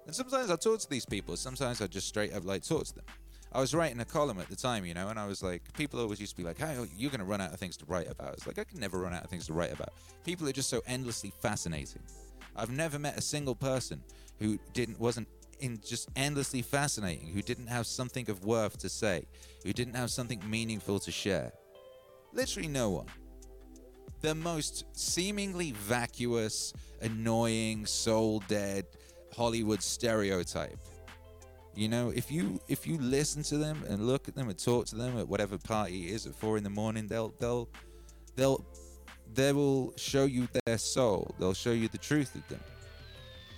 [0.07, 1.35] and sometimes I talk to these people.
[1.35, 3.05] Sometimes I just straight up like talk to them.
[3.51, 5.99] I was writing a column at the time, you know, and I was like, people
[5.99, 8.09] always used to be like, "Hey, you're going to run out of things to write
[8.09, 9.89] about." It's like I can never run out of things to write about.
[10.23, 12.01] People are just so endlessly fascinating.
[12.55, 14.01] I've never met a single person
[14.39, 15.27] who didn't wasn't
[15.59, 19.25] in just endlessly fascinating, who didn't have something of worth to say,
[19.63, 21.51] who didn't have something meaningful to share.
[22.31, 23.07] Literally no one.
[24.21, 28.85] The most seemingly vacuous, annoying, soul dead
[29.37, 30.79] Hollywood stereotype.
[31.75, 34.87] You know, if you if you listen to them and look at them and talk
[34.87, 37.69] to them at whatever party it is at four in the morning, they'll they'll
[38.35, 38.65] they'll
[39.33, 41.35] they will show you their soul.
[41.37, 42.59] They'll show you the truth of them.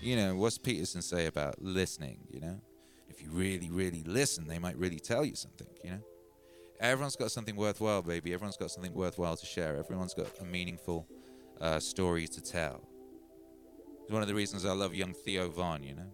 [0.01, 2.59] You know, what's Peterson say about listening, you know?
[3.09, 6.01] If you really, really listen, they might really tell you something, you know?
[6.80, 8.34] Everyone's got something worthwhile, baby.
[8.34, 9.75] Everyone's got something worthwhile to share.
[9.75, 11.05] Everyone's got a meaningful
[11.59, 12.89] uh, story to tell.
[14.10, 16.12] It's one of the reasons I love young Theo Von, you know?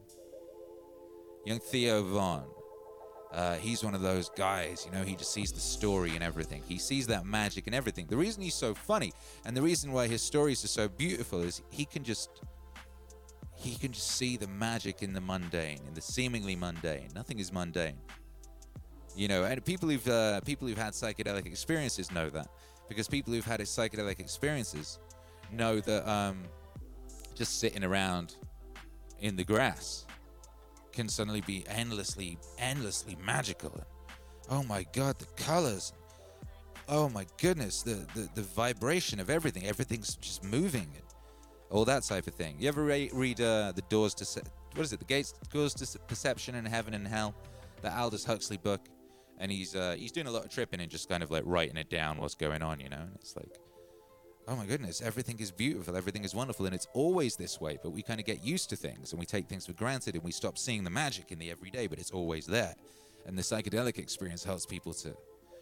[1.45, 2.43] Young Theo Von.
[3.31, 6.61] Uh, he's one of those guys, you know, he just sees the story and everything.
[6.67, 8.07] He sees that magic and everything.
[8.07, 9.13] The reason he's so funny
[9.45, 12.41] and the reason why his stories are so beautiful is he can just
[13.53, 17.07] he can just see the magic in the mundane, in the seemingly mundane.
[17.15, 17.95] Nothing is mundane.
[19.15, 22.49] You know, and people who've uh, people who've had psychedelic experiences know that
[22.89, 24.99] because people who've had psychedelic experiences
[25.49, 26.43] know that um,
[27.35, 28.35] just sitting around
[29.19, 30.05] in the grass
[30.91, 33.83] can suddenly be endlessly, endlessly magical.
[34.49, 35.93] Oh my God, the colors!
[36.87, 39.65] Oh my goodness, the, the the vibration of everything.
[39.65, 40.87] Everything's just moving.
[41.71, 42.55] All that type of thing.
[42.59, 44.41] You ever re- read uh, the Doors to Se-
[44.75, 44.99] what is it?
[44.99, 47.33] The Gates Doors to Perception in Heaven and Hell,
[47.81, 48.81] the Aldous Huxley book,
[49.39, 51.77] and he's uh, he's doing a lot of tripping and just kind of like writing
[51.77, 53.01] it down what's going on, you know.
[53.01, 53.57] And it's like,
[54.47, 57.77] oh my goodness, everything is beautiful, everything is wonderful, and it's always this way.
[57.81, 60.23] But we kind of get used to things and we take things for granted and
[60.23, 62.75] we stop seeing the magic in the everyday, but it's always there.
[63.25, 65.15] And the psychedelic experience helps people to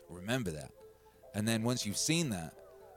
[0.09, 0.71] remember that.
[1.33, 2.53] And then once you've seen that,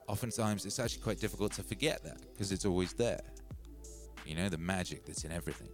[0.07, 3.21] oftentimes it's actually quite difficult to forget that because it's always there.
[4.25, 5.69] You know, the magic that's in everything.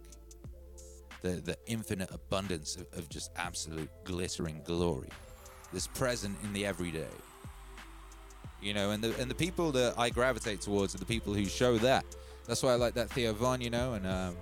[1.22, 5.08] The, the infinite abundance of, of just absolute glittering glory
[5.72, 7.08] that's present in the everyday.
[8.64, 11.44] You know, and the and the people that I gravitate towards are the people who
[11.44, 12.04] show that.
[12.46, 14.36] That's why I like that Theo Von, you know, and um,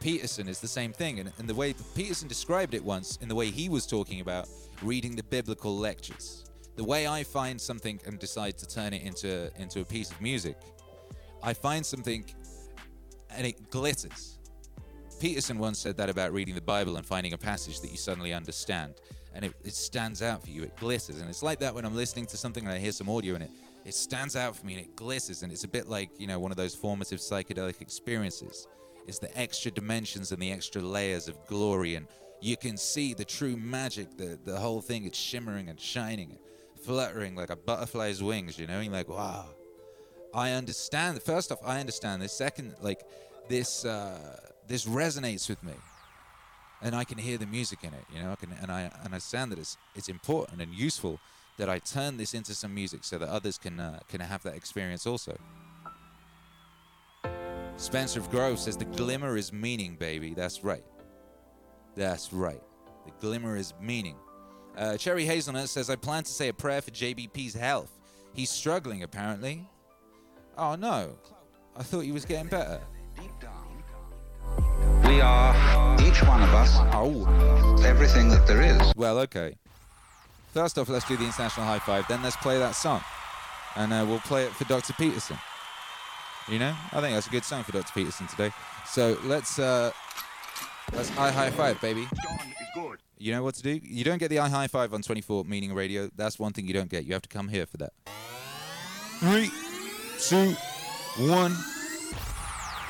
[0.00, 1.20] Peterson is the same thing.
[1.20, 4.48] And, and the way Peterson described it once, in the way he was talking about
[4.82, 6.44] reading the biblical lectures,
[6.76, 10.20] the way I find something and decide to turn it into into a piece of
[10.20, 10.56] music,
[11.42, 12.24] I find something
[13.30, 14.38] and it glitters.
[15.20, 18.34] Peterson once said that about reading the Bible and finding a passage that you suddenly
[18.34, 18.94] understand,
[19.34, 20.62] and it, it stands out for you.
[20.62, 23.08] It glitters, and it's like that when I'm listening to something and I hear some
[23.08, 23.50] audio in it.
[23.84, 26.38] It stands out for me and it glitters, and it's a bit like you know
[26.38, 28.66] one of those formative psychedelic experiences.
[29.06, 32.06] It's the extra dimensions and the extra layers of glory, and
[32.40, 34.16] you can see the true magic.
[34.16, 38.58] The the whole thing it's shimmering and shining, and fluttering like a butterfly's wings.
[38.58, 39.46] You know, and you're like wow.
[40.34, 41.22] I understand.
[41.22, 42.32] First off, I understand this.
[42.32, 43.02] Second, like
[43.48, 45.74] this, uh, this resonates with me,
[46.82, 48.04] and I can hear the music in it.
[48.12, 51.18] You know, I can, and I understand that it's it's important and useful
[51.56, 54.54] that I turn this into some music so that others can uh, can have that
[54.54, 55.36] experience also.
[57.76, 60.32] Spencer of Grove says the glimmer is meaning, baby.
[60.32, 60.84] That's right.
[61.96, 62.62] That's right.
[63.04, 64.16] The glimmer is meaning.
[64.76, 67.90] Uh, Cherry Hazelnut says I plan to say a prayer for JBP's health.
[68.32, 69.68] He's struggling apparently.
[70.56, 71.16] Oh no.
[71.76, 72.80] I thought he was getting better.
[75.14, 75.54] We are,
[76.02, 77.24] each one of us, Oh.
[77.84, 78.92] everything that there is.
[78.96, 79.54] Well, okay.
[80.52, 82.08] First off, let's do the international high five.
[82.08, 83.00] Then let's play that song,
[83.76, 84.92] and uh, we'll play it for Dr.
[84.94, 85.38] Peterson.
[86.48, 87.92] You know, I think that's a good song for Dr.
[87.94, 88.50] Peterson today.
[88.88, 89.92] So let's uh,
[90.92, 92.08] let's I high five, baby.
[93.16, 93.78] You know what to do.
[93.84, 96.10] You don't get the I high five on 24 Meaning Radio.
[96.16, 97.04] That's one thing you don't get.
[97.04, 97.92] You have to come here for that.
[99.20, 99.48] Three,
[100.18, 100.56] two,
[101.30, 101.54] one.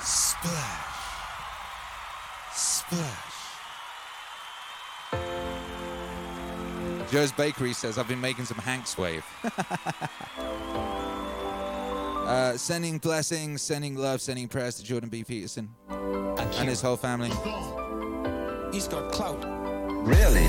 [0.01, 0.93] Splash.
[2.95, 3.34] Splash.
[7.11, 9.24] Joe's Bakery says, I've been making some Hanks wave.
[12.24, 15.22] Uh, sending blessings, sending love, sending prayers to Jordan B.
[15.22, 17.28] Peterson and his whole family.
[18.72, 19.45] He's got clout.
[20.07, 20.49] Really,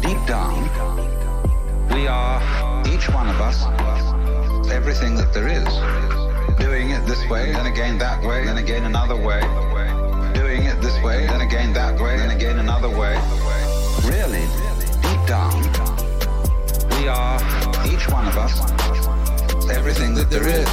[0.00, 0.64] deep down,
[1.94, 2.42] we are,
[2.88, 3.62] each one of us,
[4.68, 6.58] everything that there is.
[6.58, 9.40] Doing it this way, then again that way, then again another way.
[10.82, 13.14] This way, then again that way, then again another way.
[14.04, 14.42] Really,
[15.00, 15.62] deep down,
[16.98, 17.38] we are,
[17.86, 18.60] each one of us,
[19.70, 20.68] everything that there is.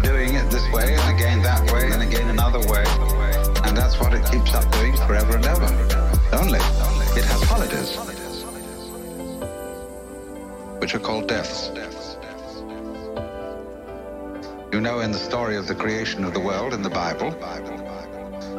[0.00, 2.84] Doing it this way, and again that way, and again another way.
[3.64, 5.66] And that's what it keeps up doing forever and ever.
[6.32, 6.60] Only,
[7.18, 7.96] it has holidays,
[10.80, 11.72] which are called deaths.
[14.72, 17.34] You know, in the story of the creation of the world in the Bible,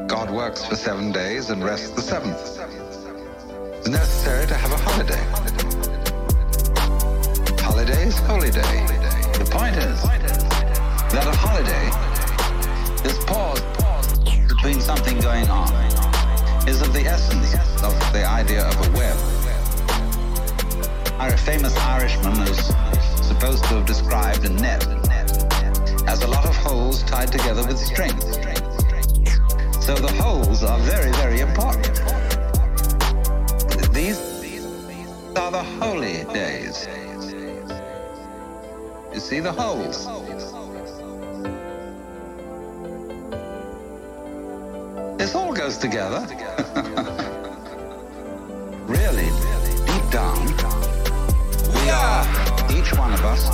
[0.08, 2.40] God works for seven days and rests the seventh.
[3.78, 5.22] It's necessary to have a holiday.
[7.62, 8.86] Holidays, holy day.
[9.38, 10.02] The point is
[11.12, 11.90] that a holiday,
[13.04, 13.60] this pause
[14.48, 15.68] between something going on,
[16.70, 19.18] is of the essence of the idea of a web.
[21.20, 22.66] A famous Irishman is
[23.28, 24.88] supposed to have described a net
[26.08, 28.18] as a lot of holes tied together with string.
[29.88, 31.96] So the holes are very, very important.
[33.94, 34.20] These
[35.38, 36.86] are the holy days.
[39.14, 40.06] You see the holes.
[45.18, 46.20] This all goes together.
[48.88, 49.30] really,
[49.88, 50.48] deep down,
[51.76, 52.28] we are,
[52.78, 53.48] each one of us,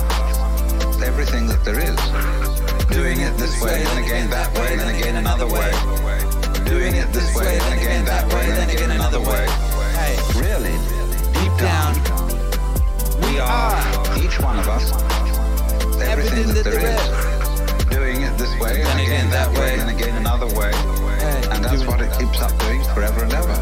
[1.00, 1.96] everything that there is.
[2.90, 5.70] Doing it this way, then again that way, then again another way.
[6.84, 9.46] Doing it this way, then again that way, then again another way.
[9.96, 10.76] Hey, Really,
[11.32, 11.94] deep down,
[13.22, 13.80] we are,
[14.22, 14.92] each one of us,
[16.02, 17.86] everything that there is.
[17.88, 20.72] Doing it this way, then again that way, then again another way.
[21.50, 23.54] And that's what it keeps up doing forever and ever.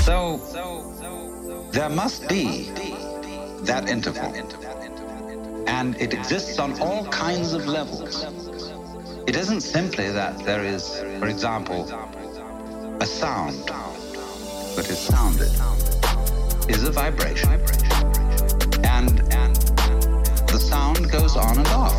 [0.00, 0.38] So,
[1.70, 2.70] there must be
[3.64, 4.32] that interval.
[5.68, 8.41] And it exists on all kinds of levels.
[9.24, 11.84] It isn't simply that there is, for example,
[13.00, 13.54] a sound
[14.74, 15.50] that is sounded
[16.68, 17.50] is a vibration.
[18.84, 19.54] And, and
[20.48, 21.94] the sound goes on and off.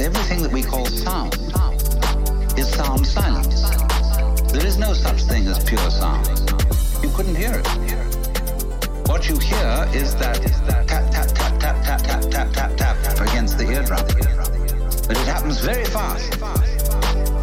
[0.00, 1.34] Everything that we call sound
[2.58, 3.68] is sound silence.
[4.52, 6.26] There is no such thing as pure sound.
[7.02, 7.66] You couldn't hear it.
[9.06, 13.58] What you hear is that tap, tap, tap, tap, tap, tap, tap, tap, tap against
[13.58, 14.33] the eardrum.
[15.06, 16.32] But it happens very fast,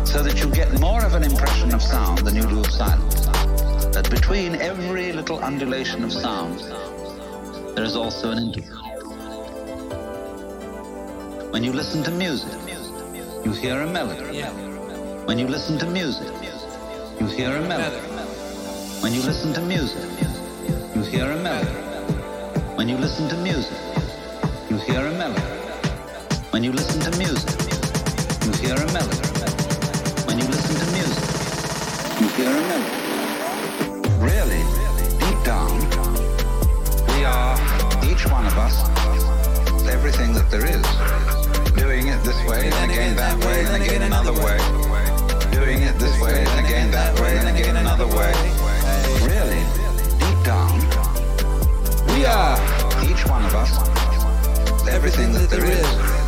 [0.08, 3.28] so that you get more of an impression of sound than you do of silence.
[3.94, 6.60] That between every little undulation of sound,
[7.76, 8.78] there is also an interval.
[11.52, 12.52] When you listen to music,
[13.46, 14.42] you hear a melody.
[15.26, 16.34] When you listen to music,
[17.20, 17.98] you hear a melody.
[19.02, 20.04] When you listen to music,
[20.96, 21.70] you hear a melody.
[22.76, 23.78] When you listen to music,
[24.70, 25.51] you hear a melody.
[26.52, 27.50] When you listen to music,
[28.44, 29.24] you hear a melody.
[30.28, 31.24] When you listen to music,
[32.20, 33.00] you hear a melody.
[34.20, 34.60] Really,
[35.18, 35.80] deep down,
[37.08, 37.56] we are,
[38.04, 38.84] each one of us,
[39.88, 40.84] everything that there is.
[41.80, 44.58] Doing it this way, then again that way, then again another way.
[45.54, 48.34] Doing it this way, then again that way, then again another way.
[49.24, 49.64] Really,
[50.20, 50.82] deep down,
[52.14, 52.60] we are,
[53.10, 53.72] each one of us,
[54.90, 56.21] everything that there is.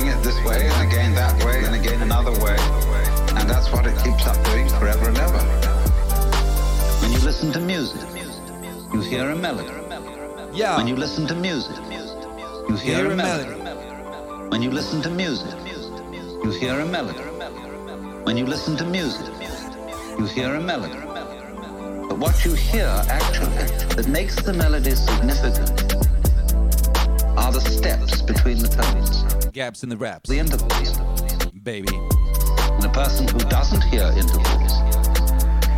[0.00, 2.56] Doing it this way, and again that way, and again another way.
[3.38, 5.38] And that's what it keeps up doing forever and ever.
[7.02, 8.00] When you listen to music,
[8.94, 9.68] you hear a melody.
[10.54, 10.78] yeah.
[10.78, 11.76] When you listen to music,
[12.70, 13.60] you hear a melody.
[14.48, 15.54] When you listen to music,
[16.44, 17.20] you hear a melody.
[18.24, 19.26] When you listen to music,
[20.18, 20.96] you hear a melody.
[22.08, 25.90] But what you hear actually that makes the melody significant
[27.36, 30.98] are the steps between the tones, Gaps in the raps, the intervals.
[31.64, 31.88] baby.
[31.92, 34.72] And a person who doesn't hear intervals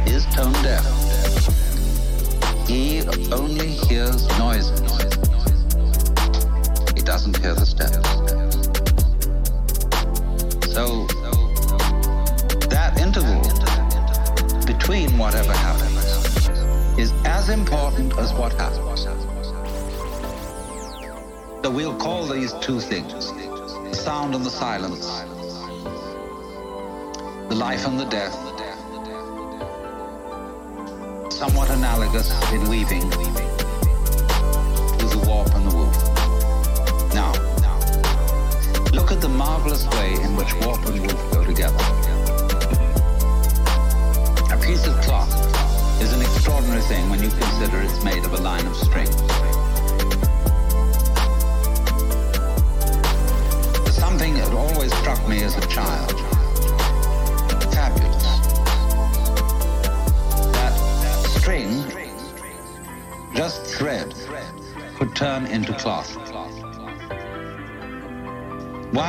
[0.06, 0.84] is tone deaf.
[2.68, 3.00] He
[3.32, 4.80] only hears noises.
[6.94, 8.08] He doesn't hear the steps.
[10.74, 11.06] So
[12.68, 13.40] that interval
[14.66, 19.06] between whatever happens is as important as what happens.
[21.62, 23.41] So we'll call these two things the
[24.02, 25.06] sound and the silence,
[27.48, 28.34] the life and the death,
[31.32, 33.08] somewhat analogous in weaving
[34.98, 37.14] to the warp and the woof.
[37.14, 37.32] Now,
[38.92, 41.78] Look at the marvelous way in which warp and woof go together.
[44.52, 45.32] A piece of cloth
[46.02, 48.91] is an extraordinary thing when you consider it's made of a line of string.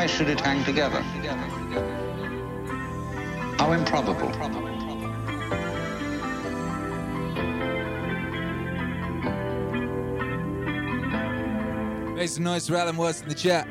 [0.03, 0.99] Why should it hang together?
[3.57, 4.27] How improbable.
[12.15, 13.65] Make some noise for Alan Watts in the chat.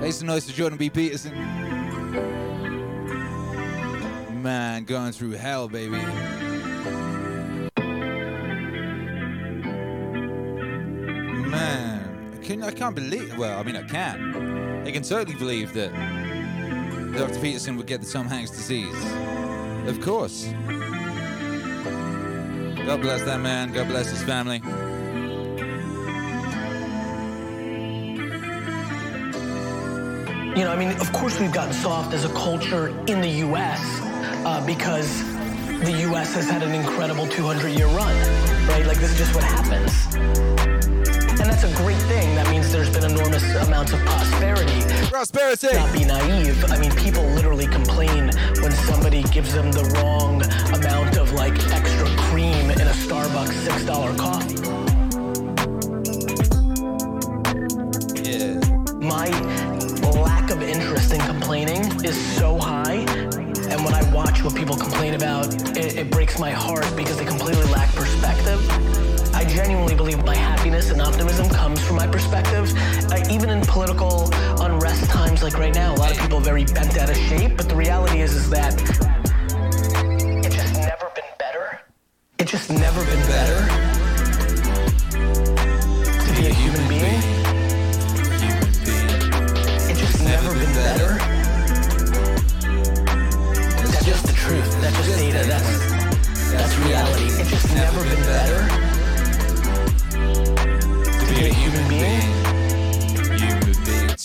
[0.00, 0.88] Make some noise for Jordan B.
[0.88, 1.34] Peterson.
[4.42, 5.98] Man, going through hell, baby.
[11.50, 13.36] Man, I, can, I can't believe.
[13.36, 14.43] Well, I mean, I can.
[14.84, 15.92] I can totally believe that
[17.16, 17.40] Dr.
[17.40, 18.94] Peterson would get the Tom Hanks disease.
[19.86, 20.52] Of course.
[22.86, 23.72] God bless that man.
[23.72, 24.60] God bless his family.
[30.54, 33.80] You know, I mean, of course we've gotten soft as a culture in the U.S.
[34.44, 35.24] Uh, because
[35.84, 36.34] the U.S.
[36.34, 38.14] has had an incredible 200-year run,
[38.68, 38.86] right?
[38.86, 39.92] Like this is just what happens,
[41.40, 42.34] and that's a great thing.
[42.34, 44.80] That means there's been enormous amounts of prosperity.
[45.08, 45.68] Prosperity.
[45.74, 46.64] Not be naive.
[46.70, 50.42] I mean, people literally complain when somebody gives them the wrong
[50.74, 54.54] amount of like extra cream in a Starbucks six-dollar coffee.
[58.22, 58.58] Yeah.
[59.00, 59.28] my
[60.20, 62.58] lack of interest in complaining is so
[64.44, 68.60] what people complain about, it, it breaks my heart because they completely lack perspective.
[69.34, 72.70] I genuinely believe my happiness and optimism comes from my perspective.
[73.10, 74.30] Uh, even in political
[74.60, 77.56] unrest times like right now, a lot of people are very bent out of shape.
[77.56, 78.74] But the reality is, is that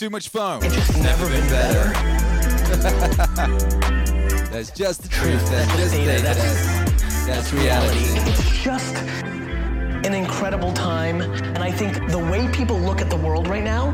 [0.09, 0.63] Too much phone.
[0.63, 1.93] It's just never been better.
[4.49, 5.47] That's just the truth.
[5.51, 6.23] That's just data.
[6.23, 7.99] That's- That's, reality.
[8.27, 13.47] It's just an incredible time, and I think the way people look at the world
[13.47, 13.93] right now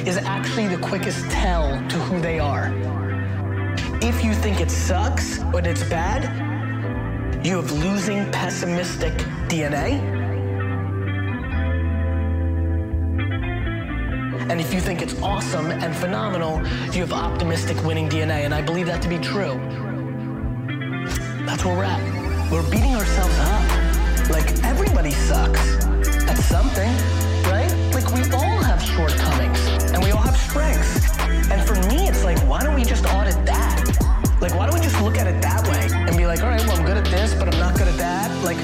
[0.00, 2.72] is actually the quickest tell to who they are.
[4.02, 6.24] If you think it sucks or it's bad,
[7.46, 9.12] you have losing pessimistic
[9.46, 10.23] DNA.
[14.54, 16.58] And if you think it's awesome and phenomenal,
[16.94, 18.44] you have optimistic winning DNA.
[18.44, 19.58] And I believe that to be true.
[21.44, 22.52] That's where we're at.
[22.52, 24.30] We're beating ourselves up.
[24.30, 25.84] Like everybody sucks
[26.28, 26.88] at something,
[27.50, 27.68] right?
[27.92, 29.58] Like we all have shortcomings
[29.92, 31.02] and we all have strengths.
[31.50, 33.84] And for me, it's like, why don't we just audit that?
[34.40, 36.64] Like, why don't we just look at it that way and be like, all right,
[36.64, 38.30] well, I'm good at this, but I'm not good at that.
[38.44, 38.58] Like,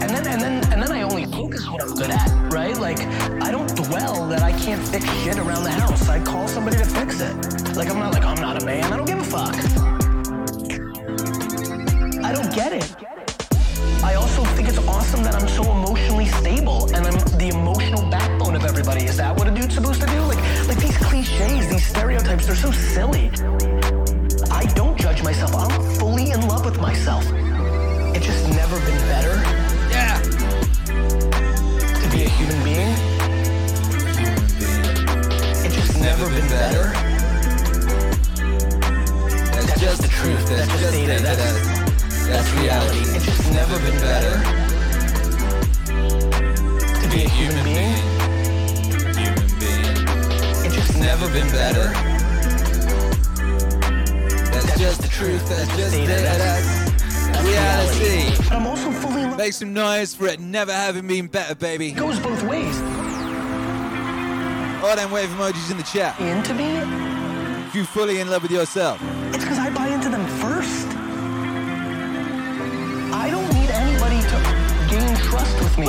[0.00, 2.76] and then and then and then I only focus what I'm good at, right?
[2.76, 3.00] Like,
[3.42, 6.08] I don't dwell that I can't fix shit around the house.
[6.08, 7.76] I call somebody to fix it.
[7.76, 8.92] Like, I'm not like I'm not a man.
[8.92, 9.54] I don't give a fuck.
[12.24, 12.96] I don't get it.
[14.02, 18.56] I also think it's awesome that I'm so emotionally stable and I'm the emotional backbone
[18.56, 19.04] of everybody.
[19.04, 20.20] Is that what a dude's supposed to do?
[20.22, 23.30] Like, like these cliches, these stereotypes, they're so silly.
[24.50, 25.54] I don't judge myself.
[25.54, 27.24] I'm fully in love with myself.
[28.14, 29.59] It's just never been better
[36.30, 36.92] just been better.
[39.50, 40.48] That's, That's just the truth.
[40.48, 41.12] That's, That's just just data.
[41.12, 41.22] data.
[41.22, 43.00] That's- That's, that's reality.
[43.16, 44.36] It's just never been better
[47.00, 47.96] to be a human being.
[49.18, 49.96] Human being.
[50.64, 51.88] It's just never been better.
[54.52, 55.48] That's just the truth.
[55.48, 56.06] That's just data.
[56.06, 56.22] data.
[56.22, 56.90] That's-
[57.32, 58.36] That's reality.
[58.48, 59.36] But I'm also fully.
[59.36, 61.88] Make some noise for it never having been better, baby.
[61.88, 62.78] It goes both ways.
[64.82, 66.18] Oh, All them wave emojis in the chat.
[66.20, 66.76] Into me,
[67.68, 69.00] If you fully in love with yourself.
[69.34, 70.86] it's because I buy into them first.
[73.12, 74.36] I don't need anybody to
[74.90, 75.86] gain trust with me.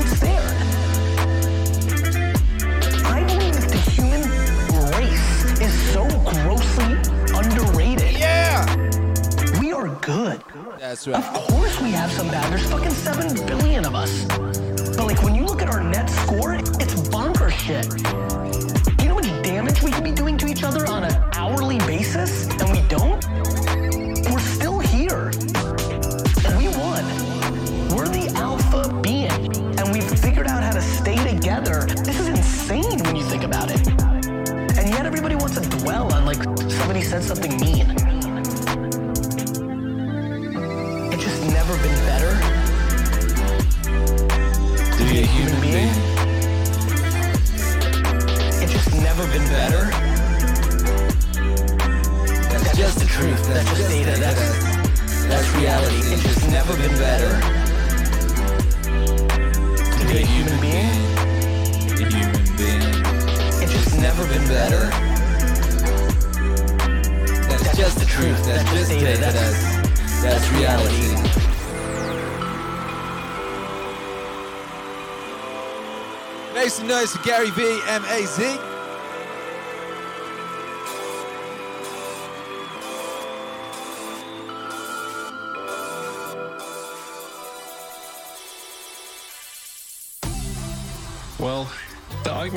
[0.00, 0.48] It's there.
[3.06, 4.22] I believe the human
[4.98, 6.94] race is so grossly
[7.34, 8.12] underrated.
[8.18, 8.66] Yeah.
[9.60, 10.42] We are good.
[10.78, 11.24] That's right.
[11.24, 12.52] Of course we have some bad.
[12.52, 14.24] There's fucking 7 billion of us.
[14.96, 17.07] But like when you look at our net score, it's
[17.58, 17.86] shit.
[19.02, 22.46] You know what damage we could be doing to each other on an hourly basis,
[22.46, 23.24] and we don't?
[24.30, 25.30] We're still here.
[26.56, 27.04] We won.
[27.94, 29.30] We're the alpha being,
[29.78, 31.86] and we've figured out how to stay together.
[32.04, 33.86] This is insane when you think about it.
[34.78, 37.90] And yet everybody wants to dwell on like somebody said something mean.
[41.12, 42.27] It's just never been better
[49.18, 49.84] never been better.
[52.50, 53.48] That's just the truth.
[53.48, 54.16] That's just data.
[54.20, 54.64] That's
[55.26, 55.96] that's reality.
[56.12, 57.40] It's just never been better.
[59.98, 61.02] To be a human being.
[61.98, 62.82] A human being.
[63.60, 64.86] It's just never been better.
[67.48, 68.44] That's just the truth.
[68.44, 69.18] That's just data.
[69.18, 71.16] That's that's reality.
[76.68, 78.04] Some noise for Gary V, M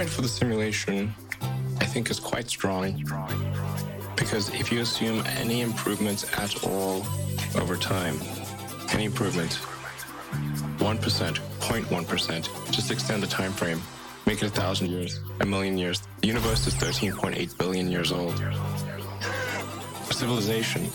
[0.01, 1.13] argument for the simulation,
[1.79, 3.03] I think, is quite strong.
[4.15, 7.05] Because if you assume any improvements at all
[7.55, 8.19] over time,
[8.89, 9.59] any improvement,
[10.79, 13.79] 1%, 0.1%, just extend the time frame,
[14.25, 16.01] make it a thousand years, a million years.
[16.21, 18.35] The universe is 13.8 billion years old.
[20.09, 20.85] Civilization,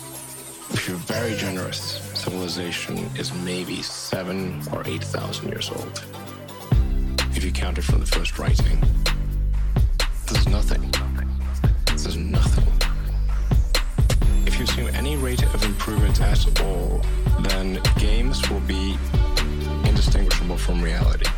[0.71, 1.79] if you're very generous,
[2.13, 6.26] civilization is maybe seven or 8,000 years old
[7.47, 8.77] you count it from the first writing.
[10.25, 10.91] There's nothing.
[11.85, 12.67] There's nothing.
[14.45, 17.01] If you assume any rate of improvement at all,
[17.39, 18.97] then games will be
[19.85, 21.29] indistinguishable from reality.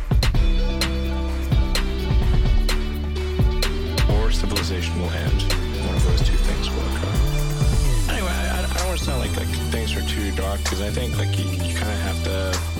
[4.10, 5.42] Or civilization will end.
[5.86, 8.12] One of those two things will occur.
[8.14, 10.90] Anyway, I, I don't want to sound like, like things are too dark because I
[10.90, 12.79] think like you, you kind of have to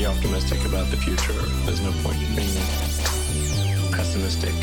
[0.00, 1.34] be optimistic about the future.
[1.66, 2.56] There's no point in being
[3.92, 4.54] pessimistic.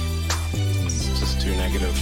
[0.82, 1.94] It's just too negative.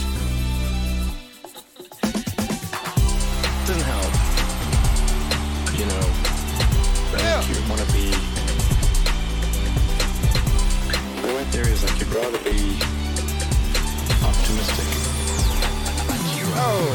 [3.67, 4.13] Doesn't help.
[5.75, 6.05] You know,
[7.11, 8.07] think you want to be.
[11.35, 12.79] My theory is like you'd rather be
[14.23, 14.87] optimistic.
[16.55, 16.87] Oh,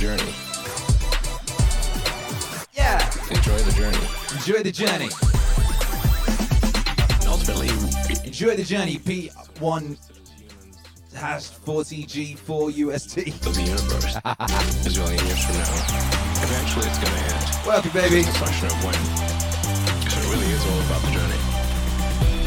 [0.00, 0.32] Journey.
[2.72, 2.98] Yeah.
[3.30, 3.98] Enjoy the journey.
[4.32, 5.10] Enjoy the journey.
[7.28, 7.68] Ultimately,
[8.26, 8.96] Enjoy the journey.
[8.96, 9.98] P1
[11.20, 13.28] hash 40G4 UST.
[13.44, 14.16] of the universe
[14.88, 15.68] is billion years from now.
[16.40, 17.44] Eventually, it's going to end.
[17.68, 18.24] Welcome, baby.
[18.24, 18.96] It's a question of when.
[20.08, 21.40] So it really is all about the journey.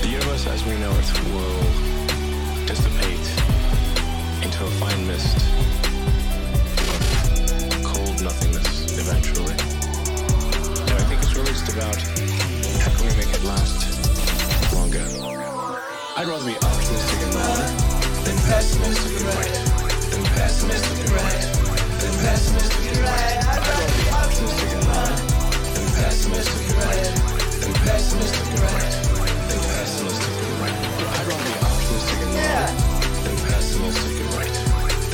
[0.01, 1.05] The universe as we know it
[1.37, 1.61] will
[2.65, 3.27] dissipate
[4.41, 5.37] into a fine mist
[6.89, 9.53] of cold nothingness eventually.
[9.53, 12.01] And I think it's really just about
[12.81, 13.85] how can we make it last
[14.73, 15.05] longer.
[16.17, 17.92] I'd rather be optimistic and wrong
[18.25, 19.73] and right.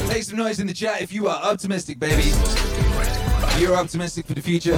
[0.07, 2.23] Make some noise in the chat if you are optimistic, baby.
[2.23, 4.77] If you're optimistic for the future.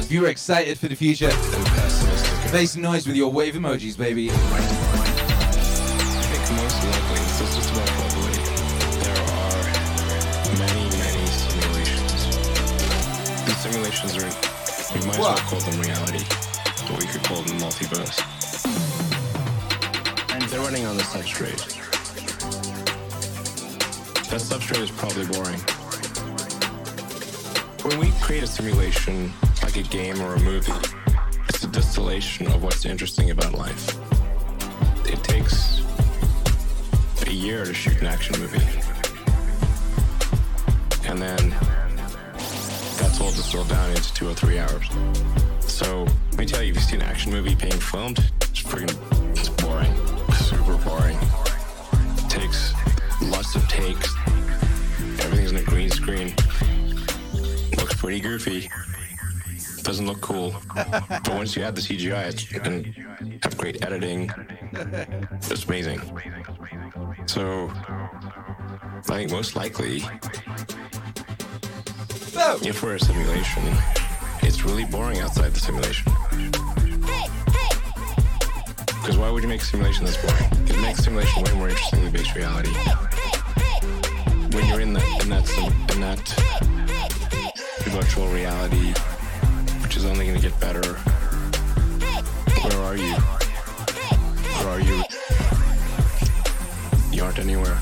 [0.00, 1.30] If you're excited for the future.
[2.52, 4.30] Make some noise with your wave emojis, baby.
[14.06, 16.24] Simulations are, we might as well call them reality,
[16.90, 18.20] or we could call them multiverse.
[20.30, 21.80] And they're running on the substrate.
[24.28, 25.60] That substrate is probably boring.
[27.84, 29.32] When we create a simulation,
[29.62, 30.72] like a game or a movie,
[31.48, 33.88] it's a distillation of what's interesting about life.
[35.06, 35.80] It takes
[37.26, 38.64] a year to shoot an action movie.
[41.08, 41.54] And then
[43.34, 44.88] all distilled down into two or three hours.
[45.60, 48.94] So let me tell you, if you see an action movie being filmed, it's freaking
[49.36, 49.92] it's boring.
[50.34, 51.18] Super boring.
[52.28, 52.74] takes
[53.22, 54.14] lots of takes.
[55.24, 56.34] Everything's in a green screen.
[57.76, 58.70] Looks pretty goofy.
[59.82, 60.54] Doesn't look cool.
[60.74, 64.30] but once you add the CGI, it can have great editing.
[64.72, 66.00] It's amazing.
[67.26, 70.02] So, I think most likely,
[72.36, 73.62] if we're a simulation,
[74.42, 76.12] it's really boring outside the simulation.
[78.86, 80.68] Because why would you make a simulation that's boring?
[80.68, 82.70] It makes simulation way more interesting than base reality.
[84.52, 85.48] When you're in that in that
[85.94, 86.18] in that
[87.90, 88.92] virtual reality,
[89.82, 90.94] which is only going to get better.
[92.62, 93.14] Where are you?
[94.58, 95.04] Where are you?
[97.12, 97.78] You aren't anywhere.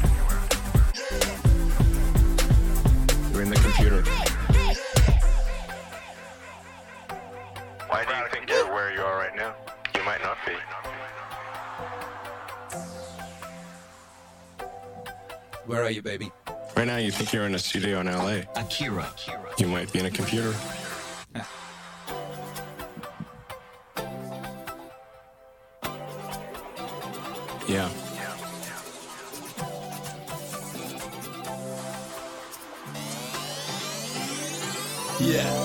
[3.33, 4.32] You're in the computer.
[15.73, 16.31] Where are you, baby?
[16.77, 18.43] Right now, you think you're in a studio in LA.
[18.57, 19.11] Akira.
[19.57, 20.55] You might be in a computer.
[27.67, 27.89] yeah.
[35.19, 35.62] Yeah.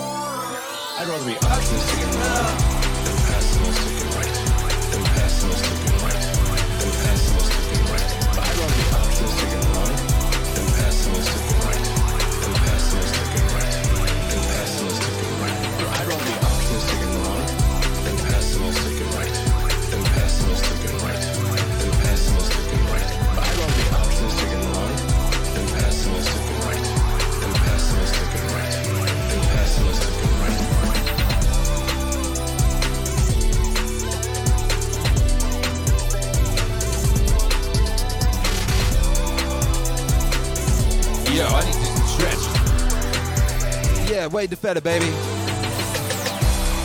[44.50, 45.06] The Feta, baby.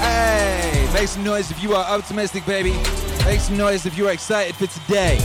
[0.00, 2.72] Hey, make some noise if you are optimistic, baby.
[3.24, 5.18] Make some noise if you are excited for today.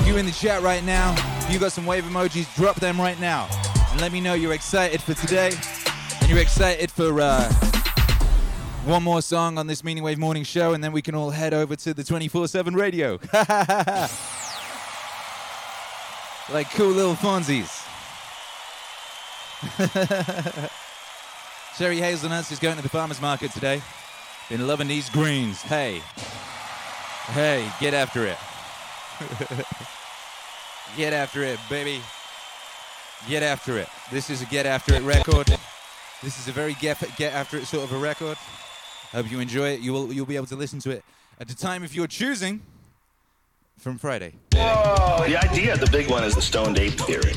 [0.00, 3.00] If you're in the chat right now, if you got some wave emojis, drop them
[3.00, 3.48] right now.
[3.90, 5.52] And let me know you're excited for today.
[6.20, 7.52] And you're excited for uh,
[8.84, 11.52] one more song on this Meaning Wave Morning Show, and then we can all head
[11.52, 13.18] over to the 24 7 radio.
[16.52, 17.82] like cool little Fonzies.
[21.76, 23.82] Sherry Hazelnuts is going to the farmer's market today.
[24.48, 25.60] Been loving these greens.
[25.60, 26.00] Hey.
[27.26, 28.38] Hey, get after it.
[30.96, 32.00] get after it, baby.
[33.28, 33.88] Get after it.
[34.10, 35.48] This is a get after it record.
[36.22, 38.38] This is a very get, get after it sort of a record.
[39.12, 39.80] Hope you enjoy it.
[39.80, 41.04] You will you'll be able to listen to it
[41.38, 42.62] at the time if you're choosing
[43.76, 44.32] from Friday.
[44.54, 45.24] Whoa.
[45.26, 47.34] The idea, the big one, is the stoned ape theory.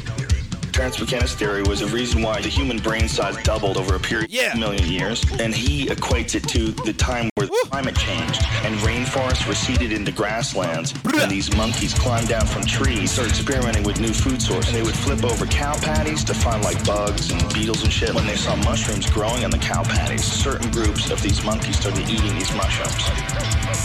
[0.80, 4.55] McKenna's theory was the reason why the human brain size doubled over a period of
[4.55, 9.45] a million years, and he equates it to the time where climate changed and rainforests
[9.45, 14.41] receded into grasslands, and these monkeys climbed down from trees, started experimenting with new food
[14.41, 14.73] sources.
[14.73, 18.15] And they would flip over cow patties to find like bugs and beetles and shit.
[18.15, 22.09] When they saw mushrooms growing on the cow patties, certain groups of these monkeys started
[22.09, 23.03] eating these mushrooms.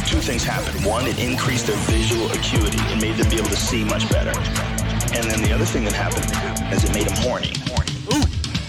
[0.09, 0.85] Two things happened.
[0.87, 4.33] One, it increased their visual acuity and made them be able to see much better.
[5.15, 6.27] And then the other thing that happened
[6.75, 7.55] is it made them horny.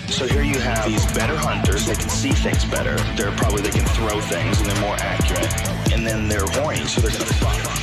[0.08, 1.86] So here you have these better hunters.
[1.86, 2.96] They can see things better.
[3.18, 5.52] They're probably they can throw things and they're more accurate.
[5.92, 7.76] And then they're horny, so they're gonna fuck.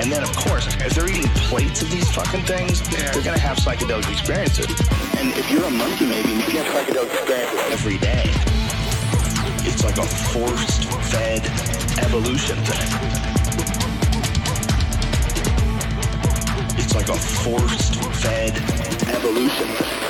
[0.00, 3.58] And then, of course, if they're eating plates of these fucking things, they're gonna have
[3.58, 4.70] psychedelic experiences.
[5.18, 8.57] And if you're a monkey, maybe you can have psychedelic experiences every day.
[9.66, 11.44] It's like a forced-fed
[12.04, 12.88] evolution thing.
[16.78, 18.56] It's like a forced-fed
[19.08, 20.07] evolution thing.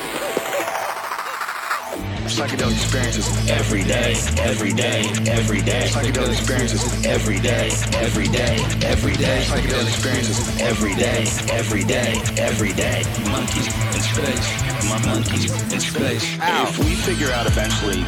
[2.38, 5.88] Psychedelic experiences every day, every day, every day.
[5.88, 9.42] Psychedelic experiences every day, every day, every day.
[9.42, 13.02] Psychedelic experiences every day, every day, every day.
[13.32, 16.38] Monkeys in space, mon- monkeys in space.
[16.40, 18.04] If we figure out eventually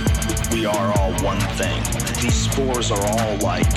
[0.53, 1.83] we are all one thing,
[2.23, 3.69] these spores are all like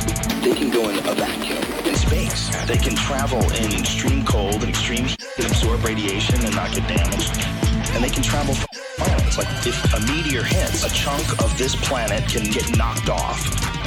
[0.43, 2.49] they can go in a vacuum in space.
[2.67, 7.52] They can travel in extreme cold and extreme and absorb radiation and not get damaged.
[7.93, 8.67] And they can travel from
[8.97, 9.37] planets.
[9.37, 13.41] Like if a meteor hits, a chunk of this planet can get knocked off,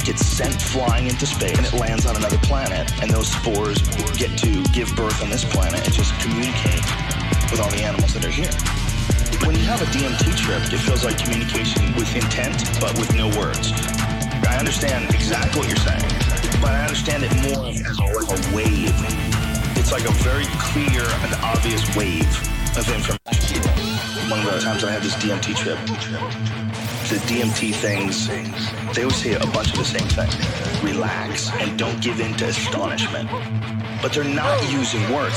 [0.05, 2.91] gets sent flying into space, and it lands on another planet.
[3.01, 3.81] And those spores
[4.17, 6.83] get to give birth on this planet and just communicate
[7.51, 8.51] with all the animals that are here.
[9.45, 13.27] When you have a DMT trip, it feels like communication with intent, but with no
[13.37, 13.71] words.
[14.47, 16.01] I understand exactly what you're saying,
[16.61, 18.91] but I understand it more as a, wave.
[19.75, 22.27] It's It's like a very clear and obvious wave
[22.77, 23.46] of information.
[24.47, 26.66] One of times I had this DMT trip,
[27.09, 28.27] the DMT things,
[28.95, 30.29] they always say a bunch of the same thing.
[30.83, 33.29] Relax and don't give in to astonishment.
[34.01, 35.35] But they're not using words.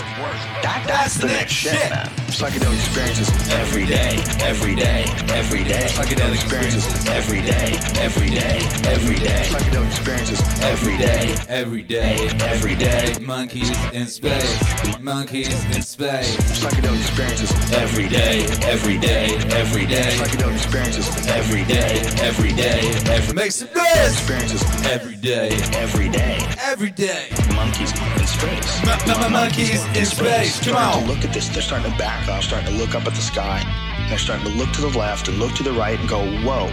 [0.62, 2.06] That, that's the next shit, man.
[2.28, 5.86] Psychedelic experiences every day, every day, every day.
[5.88, 9.48] Psychedelic experiences every day, every day, every day.
[9.48, 13.14] Psychedelic experiences every day, Every day, every day.
[13.22, 16.36] monkeys in space, monkeys in space.
[16.60, 20.12] Psychedelic experiences every day, every day, every day.
[20.20, 24.12] Psychedelic experiences every day, every day, every Make some noise!
[24.12, 26.38] experiences Every day, every day.
[26.60, 27.28] every day.
[27.54, 29.30] Monkeys in space.
[29.30, 31.06] Monkeys in space, come on.
[31.06, 33.62] look at this, they're starting to back off, starting to look up at the sky.
[34.08, 36.66] They're starting to look to the left and look to the right and go, whoa,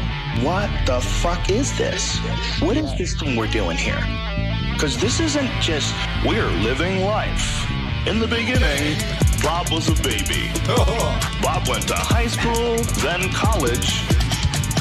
[0.44, 2.18] what the fuck is this?
[2.62, 4.02] What is this thing we're doing here?
[4.74, 5.94] Because this isn't just,
[6.26, 7.66] we're living life.
[8.08, 8.98] In the beginning,
[9.44, 10.50] Bob was a baby.
[11.42, 14.02] Bob went to high school, then college.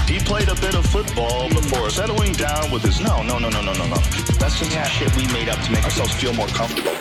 [0.07, 3.01] He played a bit of football before settling down with his.
[3.01, 3.97] No, no, no, no, no, no, no.
[4.39, 6.93] That's just shit we made up to make ourselves feel more comfortable.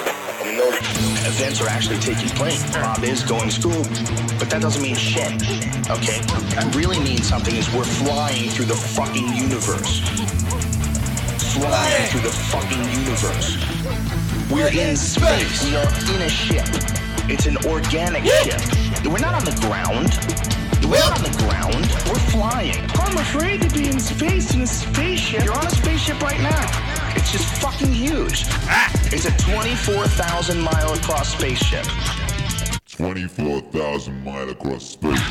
[0.44, 0.74] And those
[1.28, 2.64] events are actually taking place.
[2.74, 3.84] Bob is going to school,
[4.40, 5.32] but that doesn't mean shit.
[5.88, 6.20] Okay?
[6.58, 10.02] That really means something is we're flying through the fucking universe.
[11.54, 13.62] Flying through the fucking universe.
[14.50, 15.64] We're in space.
[15.64, 16.66] We are in a ship.
[17.30, 18.62] It's an organic ship.
[19.06, 20.10] We're not on the ground.
[20.84, 21.86] We're not on the ground.
[22.08, 22.76] We're flying.
[22.96, 25.44] I'm afraid to be in space in a spaceship.
[25.44, 27.14] You're on a spaceship right now.
[27.16, 28.46] It's just fucking huge.
[28.68, 28.92] Ah!
[29.12, 31.86] It's a 24,000 mile across spaceship.
[32.90, 35.22] 24,000 mile across space.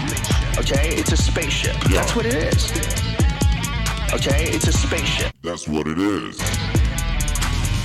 [0.58, 0.88] Okay?
[0.96, 1.76] It's a spaceship.
[1.90, 2.70] That's what it is.
[4.12, 4.50] Okay?
[4.50, 5.32] It's a spaceship.
[5.42, 6.38] That's what it is.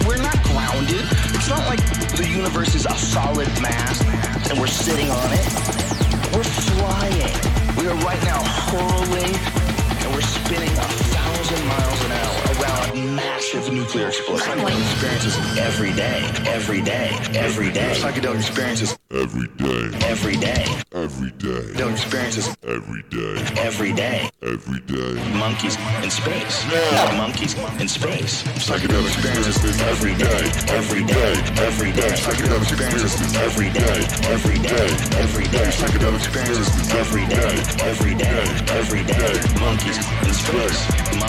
[0.06, 1.06] We're not grounded.
[1.36, 1.80] It's not like
[2.18, 4.02] the universe is a solid mass
[4.50, 5.79] and we're sitting on it.
[6.34, 7.76] We're flying.
[7.76, 9.34] We are right now hurling
[10.00, 14.60] and we're spinning a thousand miles an hour around a massive nuclear explosion.
[14.60, 17.94] Psychedelic experiences every day, every day, every day.
[17.96, 19.90] Psychedelic experiences Every day.
[20.06, 20.66] every day.
[20.94, 21.66] Every day.
[21.74, 23.42] Psychedelic experiences Every day.
[23.58, 24.30] every day.
[24.44, 25.34] Every day.
[25.34, 26.62] Monkeys in space.
[26.70, 27.18] Yeah.
[27.18, 28.44] Monkeys in space.
[28.62, 30.46] Psychedelic experiences every day.
[30.78, 31.34] Every day.
[31.58, 32.14] Every day.
[32.22, 33.98] Psychedelic experiences every day.
[34.30, 34.88] Every day.
[35.18, 35.68] Every day.
[35.74, 37.54] Psychedelic experiences every day.
[37.90, 38.46] Every day.
[38.78, 39.34] Every day.
[39.58, 40.82] Monkeys in space.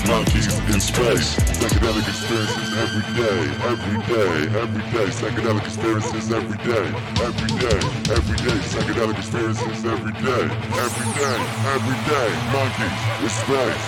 [0.05, 1.29] Monkeys in space.
[1.57, 3.41] Psychedelic experiences every day.
[3.73, 4.37] Every day.
[4.61, 5.07] Every day.
[5.17, 6.87] Psychedelic experiences every day.
[7.25, 7.70] Every day.
[7.71, 8.59] Every day.
[8.67, 10.45] Psychedelic experiences every day.
[10.85, 11.39] Every day.
[11.75, 12.29] Every day.
[12.53, 13.85] Monkeys in space.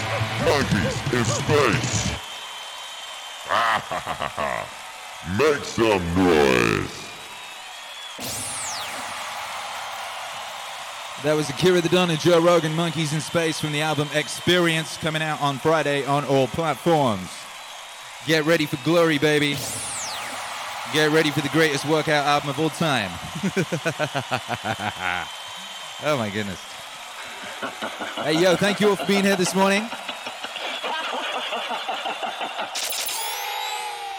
[0.46, 2.12] Monkeys in space.
[5.38, 7.02] Make some noise.
[11.22, 14.96] That was Akira the Don and Joe Rogan, Monkeys in Space from the album Experience,
[14.96, 17.30] coming out on Friday on all platforms.
[18.26, 19.56] Get ready for glory, baby.
[20.92, 23.10] Get ready for the greatest workout album of all time.
[26.04, 26.60] oh my goodness.
[28.16, 29.88] Hey, yo, thank you all for being here this morning.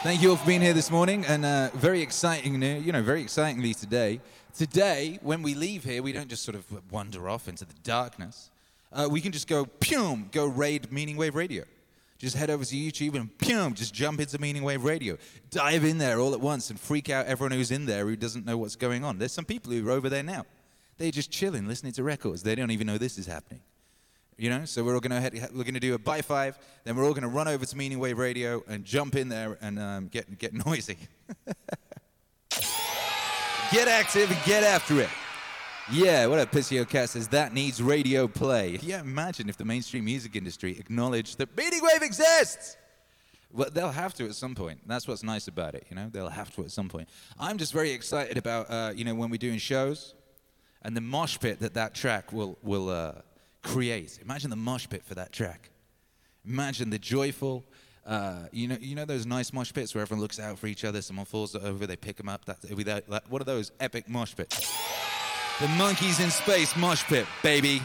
[0.01, 3.21] Thank you all for being here this morning, and uh, very exciting, you know, very
[3.21, 4.19] excitingly today.
[4.57, 8.49] Today, when we leave here, we don't just sort of wander off into the darkness.
[8.91, 11.65] Uh, we can just go, pum, go raid Meaningwave Radio.
[12.24, 15.17] Just head over to YouTube and pum, just jump into Meaningwave Radio.
[15.49, 18.45] Dive in there all at once and freak out everyone who's in there who doesn't
[18.45, 19.17] know what's going on.
[19.17, 20.45] There's some people who are over there now.
[20.97, 22.41] They're just chilling, listening to records.
[22.41, 23.59] They don't even know this is happening.
[24.38, 26.57] You know, so we're all gonna head, we're gonna do a by five.
[26.86, 30.07] Then we're all gonna run over to Meaningwave Radio and jump in there and um,
[30.07, 30.95] get get noisy,
[33.69, 35.09] get active and get after it.
[35.91, 38.79] Yeah, what up, Pissio Cat says that needs radio play.
[38.81, 42.77] Yeah, imagine if the mainstream music industry acknowledged that Meaningwave exists.
[43.51, 44.79] Well, they'll have to at some point.
[44.88, 46.07] That's what's nice about it, you know.
[46.09, 47.09] They'll have to at some point.
[47.38, 50.15] I'm just very excited about, uh, you know, when we're doing shows,
[50.84, 53.15] and the mosh pit that that track will will uh,
[53.61, 54.19] create.
[54.21, 55.69] Imagine the mosh pit for that track.
[56.45, 57.65] Imagine the joyful,
[58.05, 60.86] uh, you know, you know those nice mosh pits where everyone looks out for each
[60.86, 61.01] other.
[61.01, 62.45] Someone falls over, they pick them up.
[62.45, 64.71] That, that, that, what are those epic mosh pits?
[65.64, 67.82] The monkeys in space mosh pit, baby.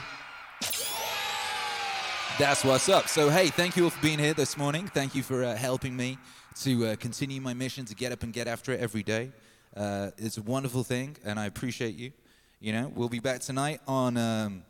[2.36, 3.06] That's what's up.
[3.06, 4.88] So, hey, thank you all for being here this morning.
[4.88, 6.18] Thank you for uh, helping me
[6.62, 9.30] to uh, continue my mission to get up and get after it every day.
[9.76, 12.10] Uh, it's a wonderful thing, and I appreciate you.
[12.58, 14.64] You know, we'll be back tonight on um,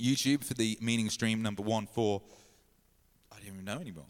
[0.00, 2.22] YouTube for the meaning stream number one four.
[3.30, 4.06] I don't even know anymore.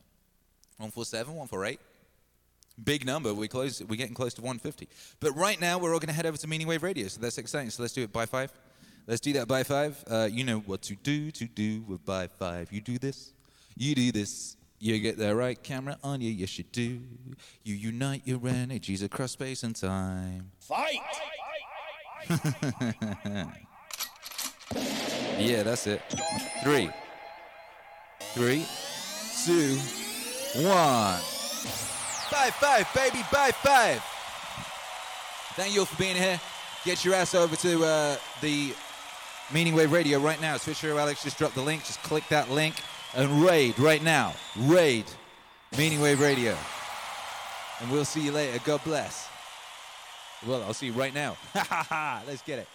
[0.76, 1.80] One four seven, one four eight.
[2.82, 3.34] Big number.
[3.34, 3.82] We're close.
[3.82, 4.88] We're getting close to 150.
[5.20, 7.08] But right now, we're all going to head over to Meaningwave Radio.
[7.08, 7.70] So that's exciting.
[7.70, 8.52] So let's do it by five.
[9.06, 10.02] Let's do that by five.
[10.08, 12.72] Uh, you know what to do to do with by five.
[12.72, 13.32] You do this.
[13.76, 14.56] You do this.
[14.78, 16.30] You get the right camera on you.
[16.30, 17.00] Yes, you do.
[17.62, 20.50] You unite your energies across space and time.
[20.58, 20.98] Fight!
[25.38, 26.02] yeah, that's it.
[26.62, 26.90] Three.
[28.34, 28.66] Three,
[29.44, 29.76] two,
[30.66, 31.20] one.
[32.32, 34.02] By five, baby, by five.
[35.54, 36.40] Thank you all for being here.
[36.82, 38.72] Get your ass over to uh, the
[39.50, 40.56] Meaningwave Radio right now.
[40.56, 41.84] Switch Hero Alex just dropped the link.
[41.84, 42.76] Just click that link
[43.14, 44.32] and raid right now.
[44.56, 45.04] Raid
[45.72, 46.56] Meaningwave Radio.
[47.80, 48.58] And we'll see you later.
[48.64, 49.28] God bless.
[50.46, 51.36] Well, I'll see you right now.
[52.26, 52.68] Let's get it.